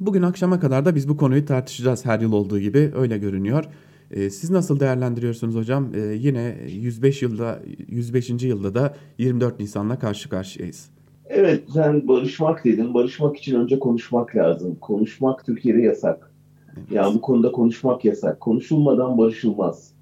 Bugün 0.00 0.22
akşama 0.22 0.60
kadar 0.60 0.84
da 0.84 0.94
biz 0.94 1.08
bu 1.08 1.16
konuyu 1.16 1.44
tartışacağız 1.44 2.04
her 2.06 2.20
yıl 2.20 2.32
olduğu 2.32 2.60
gibi 2.60 2.92
öyle 2.96 3.18
görünüyor. 3.18 3.64
Ee, 4.10 4.30
siz 4.30 4.50
nasıl 4.50 4.80
değerlendiriyorsunuz 4.80 5.54
hocam? 5.54 5.94
Ee, 5.94 6.00
yine 6.00 6.56
105 6.68 7.22
yılda 7.22 7.62
105. 7.88 8.30
yılda 8.30 8.74
da 8.74 8.96
24 9.18 9.60
Nisan'la 9.60 9.98
karşı 9.98 10.28
karşıyayız. 10.28 10.90
Evet 11.26 11.64
sen 11.74 12.08
barışmak 12.08 12.64
dedin. 12.64 12.94
Barışmak 12.94 13.36
için 13.36 13.54
önce 13.54 13.78
konuşmak 13.78 14.36
lazım. 14.36 14.76
Konuşmak 14.80 15.46
Türkiye'de 15.46 15.82
yasak. 15.82 16.32
Evet. 16.76 16.92
Yani 16.92 17.14
bu 17.14 17.20
konuda 17.20 17.52
konuşmak 17.52 18.04
yasak. 18.04 18.40
Konuşulmadan 18.40 19.18
barışılmaz. 19.18 19.92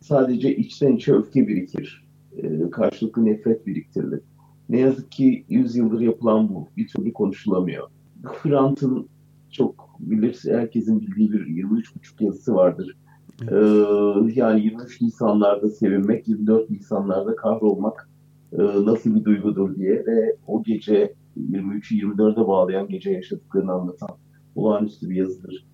Sadece 0.00 0.56
içten 0.56 0.96
içe 0.96 1.12
öfke 1.12 1.48
birikir. 1.48 2.06
Ee, 2.36 2.70
karşılıklı 2.70 3.24
nefret 3.24 3.66
biriktirilir. 3.66 4.20
Ne 4.68 4.80
yazık 4.80 5.12
ki 5.12 5.44
100 5.48 5.76
yıldır 5.76 6.00
yapılan 6.00 6.48
bu. 6.48 6.68
Bir 6.76 6.88
türlü 6.88 7.12
konuşulamıyor. 7.12 7.88
Hrant'ın 8.24 9.08
çok 9.54 9.96
bilir, 10.00 10.40
herkesin 10.44 11.00
bildiği 11.00 11.32
bir 11.32 11.46
23,5 11.46 12.24
yazısı 12.24 12.54
vardır. 12.54 12.96
Evet. 13.42 13.52
Ee, 13.52 14.40
yani 14.40 14.64
23 14.64 15.00
Nisanlarda 15.00 15.68
sevinmek, 15.68 16.28
24 16.28 16.70
Nisanlarda 16.70 17.36
kahrolmak 17.36 18.10
e, 18.52 18.62
nasıl 18.62 19.14
bir 19.14 19.24
duygudur 19.24 19.76
diye 19.76 20.06
ve 20.06 20.36
o 20.46 20.62
gece 20.62 21.14
23'ü 21.50 21.94
24'e 21.94 22.46
bağlayan 22.46 22.88
gece 22.88 23.10
yaşadıklarını 23.10 23.72
anlatan 23.72 24.10
olağanüstü 24.56 25.10
bir 25.10 25.16
yazıdır. 25.16 25.66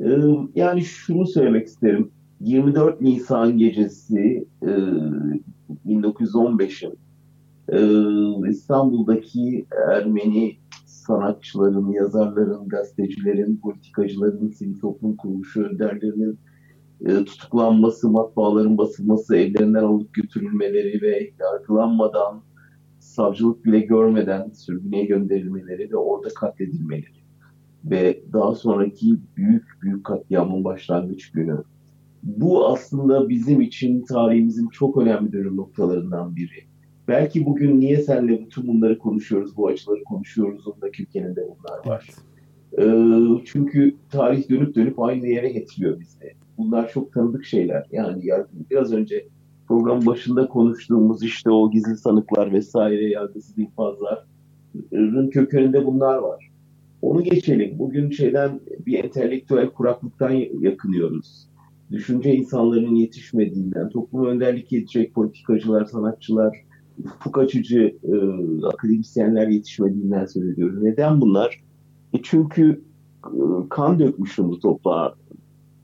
E, 0.00 0.06
yani 0.54 0.82
şunu 0.82 1.26
söylemek 1.26 1.66
isterim. 1.66 2.10
24 2.40 3.00
Nisan 3.00 3.58
gecesi 3.58 4.46
1915'in 5.86 6.94
e, 7.68 8.48
İstanbul'daki 8.50 9.66
Ermeni 9.92 10.56
sanatçıların, 11.06 11.90
yazarların, 11.90 12.68
gazetecilerin, 12.68 13.56
politikacıların, 13.56 14.48
sivil 14.48 14.80
toplum 14.80 15.16
kuruluşu 15.16 15.62
önderlerinin 15.62 16.38
e, 17.06 17.24
tutuklanması, 17.24 18.10
matbaaların 18.10 18.78
basılması, 18.78 19.36
evlerinden 19.36 19.82
alıp 19.82 20.14
götürülmeleri 20.14 21.02
ve 21.02 21.32
yargılanmadan, 21.40 22.42
savcılık 22.98 23.64
bile 23.64 23.80
görmeden 23.80 24.50
sürgüne 24.50 25.04
gönderilmeleri 25.04 25.90
ve 25.90 25.96
orada 25.96 26.28
katledilmeleri. 26.28 27.22
ve 27.84 28.22
daha 28.32 28.54
sonraki 28.54 29.16
büyük 29.36 29.64
büyük 29.82 30.04
katliamın 30.04 30.64
başlangıç 30.64 31.30
günü. 31.30 31.64
Bu 32.22 32.66
aslında 32.68 33.28
bizim 33.28 33.60
için 33.60 34.04
tarihimizin 34.04 34.68
çok 34.68 34.96
önemli 34.96 35.32
dönüm 35.32 35.56
noktalarından 35.56 36.36
biri. 36.36 36.71
Belki 37.08 37.46
bugün 37.46 37.80
niye 37.80 37.96
senle 38.02 38.40
bütün 38.40 38.68
bunları 38.68 38.98
konuşuyoruz, 38.98 39.56
bu 39.56 39.68
açıları 39.68 40.04
konuşuyoruz, 40.04 40.66
onun 40.68 40.80
da 40.80 40.90
kökeninde 40.90 41.40
bunlar 41.48 41.86
var. 41.86 42.08
Ee, 42.78 43.42
çünkü 43.44 43.96
tarih 44.10 44.48
dönüp 44.50 44.74
dönüp 44.74 45.00
aynı 45.00 45.26
yere 45.26 45.48
getiriyor 45.52 46.00
bizi. 46.00 46.32
Bunlar 46.58 46.90
çok 46.90 47.12
tanıdık 47.12 47.44
şeyler. 47.44 47.86
Yani 47.92 48.26
ya- 48.26 48.46
biraz 48.70 48.92
önce 48.92 49.26
program 49.68 50.06
başında 50.06 50.48
konuştuğumuz 50.48 51.22
işte 51.22 51.50
o 51.50 51.70
gizli 51.70 51.96
sanıklar 51.96 52.52
vesaire, 52.52 53.08
yargısız 53.10 53.58
infazların 53.58 55.30
kökeninde 55.30 55.86
bunlar 55.86 56.18
var. 56.18 56.50
Onu 57.02 57.24
geçelim. 57.24 57.78
Bugün 57.78 58.10
şeyden 58.10 58.60
bir 58.86 59.04
entelektüel 59.04 59.70
kuraklıktan 59.70 60.30
yakınıyoruz. 60.60 61.48
Düşünce 61.90 62.34
insanların 62.34 62.94
yetişmediğinden, 62.94 63.88
toplum 63.88 64.26
önderlik 64.26 64.72
edecek 64.72 65.14
politikacılar, 65.14 65.84
sanatçılar, 65.84 66.56
ufuk 67.04 67.38
açıcı 67.38 67.96
e, 68.02 68.14
akademisyenler 68.66 69.48
yetişmediğinden 69.48 70.26
söz 70.26 70.48
ediyoruz. 70.48 70.82
Neden 70.82 71.20
bunlar? 71.20 71.60
E 72.12 72.18
çünkü 72.22 72.82
e, 73.26 73.68
kan 73.70 73.98
dökmüşüm 73.98 74.48
bu 74.48 74.58
toprağa 74.58 75.14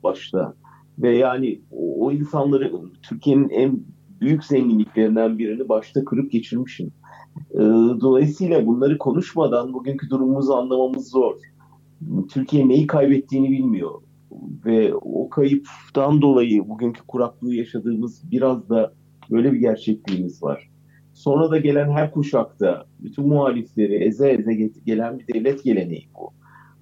başta. 0.03 0.53
Ve 0.99 1.17
yani 1.17 1.61
o, 1.71 2.05
o 2.05 2.11
insanları 2.11 2.71
Türkiye'nin 3.01 3.49
en 3.49 3.79
büyük 4.21 4.43
zenginliklerinden 4.43 5.37
birini 5.37 5.69
başta 5.69 6.05
kırıp 6.05 6.31
geçirmişim. 6.31 6.91
E, 7.53 7.59
dolayısıyla 8.01 8.65
bunları 8.65 8.97
konuşmadan 8.97 9.73
bugünkü 9.73 10.09
durumumuzu 10.09 10.53
anlamamız 10.53 11.09
zor. 11.09 11.35
Türkiye 12.29 12.67
neyi 12.67 12.87
kaybettiğini 12.87 13.49
bilmiyor. 13.49 13.91
Ve 14.65 14.93
o 14.95 15.29
kayıptan 15.29 16.21
dolayı 16.21 16.69
bugünkü 16.69 17.01
kuraklığı 17.07 17.55
yaşadığımız 17.55 18.31
biraz 18.31 18.69
da 18.69 18.93
böyle 19.31 19.53
bir 19.53 19.57
gerçekliğimiz 19.57 20.43
var. 20.43 20.69
Sonra 21.19 21.51
da 21.51 21.57
gelen 21.57 21.91
her 21.91 22.11
kuşakta 22.11 22.85
bütün 22.99 23.27
muhalifleri 23.27 23.95
eze 23.95 24.29
eze 24.29 24.69
gelen 24.85 25.19
bir 25.19 25.33
devlet 25.33 25.63
geleneği 25.63 26.07
bu. 26.19 26.29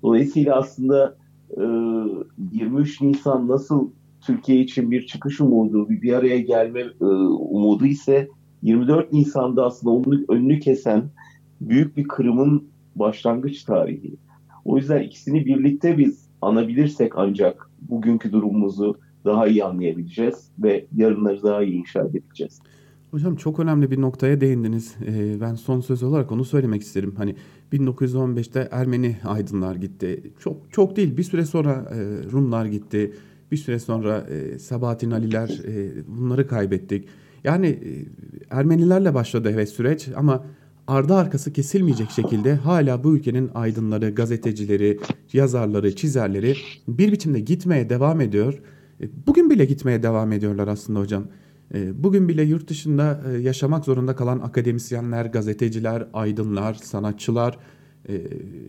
Dolayısıyla 0.04 0.56
aslında 0.56 1.18
e, 1.52 1.64
23 2.52 3.02
Nisan 3.02 3.48
nasıl 3.48 3.90
Türkiye 4.22 4.60
için 4.60 4.92
bir 4.92 5.06
çıkış 5.06 5.42
umudu, 5.42 5.90
bir 5.90 6.02
bir 6.02 6.14
araya 6.14 6.40
gelme 6.40 6.80
e, 7.02 7.06
umudu 7.06 7.86
ise 7.86 8.28
24 8.62 9.14
Nisan'da 9.14 9.66
aslında 9.66 9.94
onun 9.94 10.26
önünü 10.30 10.60
kesen 10.60 11.04
büyük 11.62 11.98
bir 11.98 12.04
kırımın 12.04 12.68
başlangıç 12.96 13.64
tarihi. 13.64 14.16
O 14.66 14.78
yüzden 14.78 15.02
ikisini 15.02 15.46
birlikte 15.46 15.98
biz 15.98 16.30
anabilirsek 16.42 17.12
ancak 17.16 17.72
bugünkü 17.82 18.32
durumumuzu 18.32 18.98
daha 19.26 19.48
iyi 19.48 19.64
anlayabileceğiz 19.64 20.52
ve 20.60 20.86
yarınları 20.96 21.44
daha 21.44 21.64
iyi 21.64 21.80
inşa 21.80 22.02
edebileceğiz. 22.02 22.62
Hocam 23.12 23.36
çok 23.36 23.60
önemli 23.60 23.92
bir 23.92 24.02
noktaya 24.02 24.42
değindiniz. 24.42 24.96
Ee, 25.06 25.42
ben 25.42 25.56
son 25.56 25.82
söz 25.82 26.04
olarak 26.04 26.32
onu 26.32 26.46
söylemek 26.46 26.82
isterim. 26.82 27.14
Hani 27.18 27.36
1915'te 27.74 28.68
Ermeni 28.72 29.18
aydınlar 29.26 29.76
gitti. 29.76 30.34
Çok 30.40 30.72
çok 30.72 30.96
değil 30.96 31.18
bir 31.18 31.24
süre 31.24 31.46
sonra 31.46 31.72
e, 31.72 32.32
Rumlar 32.32 32.66
gitti. 32.66 33.14
Bir 33.52 33.58
süre 33.58 33.80
sonra 33.80 34.20
e, 34.20 34.60
Sabahattin 34.60 35.12
Aliler 35.12 35.62
e, 35.68 35.92
bunları 36.08 36.48
kaybettik. 36.48 37.08
Yani 37.44 37.68
e, 37.68 38.06
Ermenilerle 38.50 39.14
başladı 39.14 39.52
evet 39.54 39.70
süreç 39.70 40.08
ama 40.16 40.46
ardı 40.88 41.14
arkası 41.14 41.54
kesilmeyecek 41.54 42.12
şekilde 42.12 42.56
hala 42.56 43.04
bu 43.04 43.16
ülkenin 43.16 43.50
aydınları, 43.56 44.10
gazetecileri, 44.10 45.00
yazarları, 45.34 45.96
çizerleri 45.96 46.56
bir 46.88 47.12
biçimde 47.12 47.40
gitmeye 47.40 47.90
devam 47.90 48.22
ediyor. 48.22 48.62
E, 49.02 49.10
Bugün 49.28 49.50
bile 49.50 49.66
gitmeye 49.66 50.04
devam 50.04 50.32
ediyorlar 50.32 50.68
aslında 50.68 51.00
hocam. 51.00 51.24
E, 51.74 52.04
Bugün 52.04 52.30
bile 52.30 52.44
yurt 52.44 52.70
dışında 52.70 53.22
e, 53.32 53.38
yaşamak 53.38 53.86
zorunda 53.86 54.16
kalan 54.16 54.40
akademisyenler, 54.40 55.26
gazeteciler, 55.26 56.08
aydınlar, 56.14 56.74
sanatçılar 56.74 57.58
e, 58.10 58.14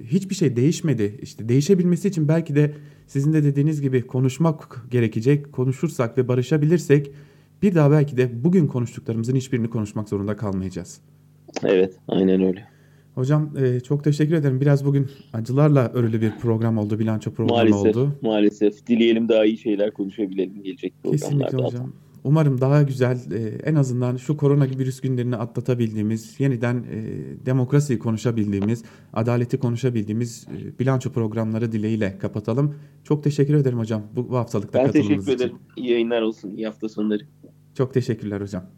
hiçbir 0.04 0.34
şey 0.34 0.56
değişmedi. 0.56 1.18
İşte 1.22 1.48
değişebilmesi 1.48 2.08
için 2.08 2.28
belki 2.28 2.54
de 2.54 2.72
sizin 3.06 3.32
de 3.32 3.44
dediğiniz 3.44 3.80
gibi 3.80 4.06
konuşmak 4.06 4.86
gerekecek. 4.90 5.52
Konuşursak 5.52 6.18
ve 6.18 6.28
barışabilirsek 6.28 7.10
bir 7.62 7.74
daha 7.74 7.90
belki 7.90 8.16
de 8.16 8.44
bugün 8.44 8.66
konuştuklarımızın 8.66 9.36
hiçbirini 9.36 9.70
konuşmak 9.70 10.08
zorunda 10.08 10.36
kalmayacağız. 10.36 11.00
Evet, 11.64 11.94
aynen 12.08 12.42
öyle. 12.42 12.64
Hocam 13.14 13.52
e, 13.58 13.80
çok 13.80 14.04
teşekkür 14.04 14.34
ederim. 14.34 14.60
Biraz 14.60 14.84
bugün 14.84 15.06
acılarla 15.32 15.88
örülü 15.88 16.20
bir 16.20 16.32
program 16.42 16.78
oldu, 16.78 16.98
bilanço 16.98 17.30
programı 17.30 17.58
Maalesef, 17.58 17.96
oldu. 17.96 18.12
maalesef. 18.22 18.86
Dileyelim 18.86 19.28
daha 19.28 19.44
iyi 19.44 19.58
şeyler 19.58 19.90
konuşabilelim 19.90 20.62
gelecek 20.62 20.92
Kesinlikle 21.02 21.46
programlarda. 21.46 21.66
hocam. 21.78 21.92
Umarım 22.28 22.60
daha 22.60 22.82
güzel, 22.82 23.30
e, 23.32 23.38
en 23.64 23.74
azından 23.74 24.16
şu 24.16 24.36
koronavirüs 24.36 25.00
günlerini 25.00 25.36
atlatabildiğimiz, 25.36 26.40
yeniden 26.40 26.76
e, 26.76 27.46
demokrasiyi 27.46 27.98
konuşabildiğimiz, 27.98 28.84
adaleti 29.12 29.58
konuşabildiğimiz 29.58 30.46
e, 30.48 30.78
bilanço 30.78 31.12
programları 31.12 31.72
dileğiyle 31.72 32.18
kapatalım. 32.18 32.74
Çok 33.04 33.24
teşekkür 33.24 33.54
ederim 33.54 33.78
hocam 33.78 34.02
bu, 34.16 34.28
bu 34.30 34.36
haftalıkta 34.36 34.78
Ben 34.78 34.86
katılımınız 34.86 35.24
teşekkür 35.24 35.44
için. 35.44 35.56
ederim. 35.56 35.58
İyi 35.76 35.90
yayınlar 35.90 36.22
olsun. 36.22 36.56
İyi 36.56 36.66
hafta 36.66 36.88
sonları. 36.88 37.22
Çok 37.74 37.94
teşekkürler 37.94 38.40
hocam. 38.40 38.70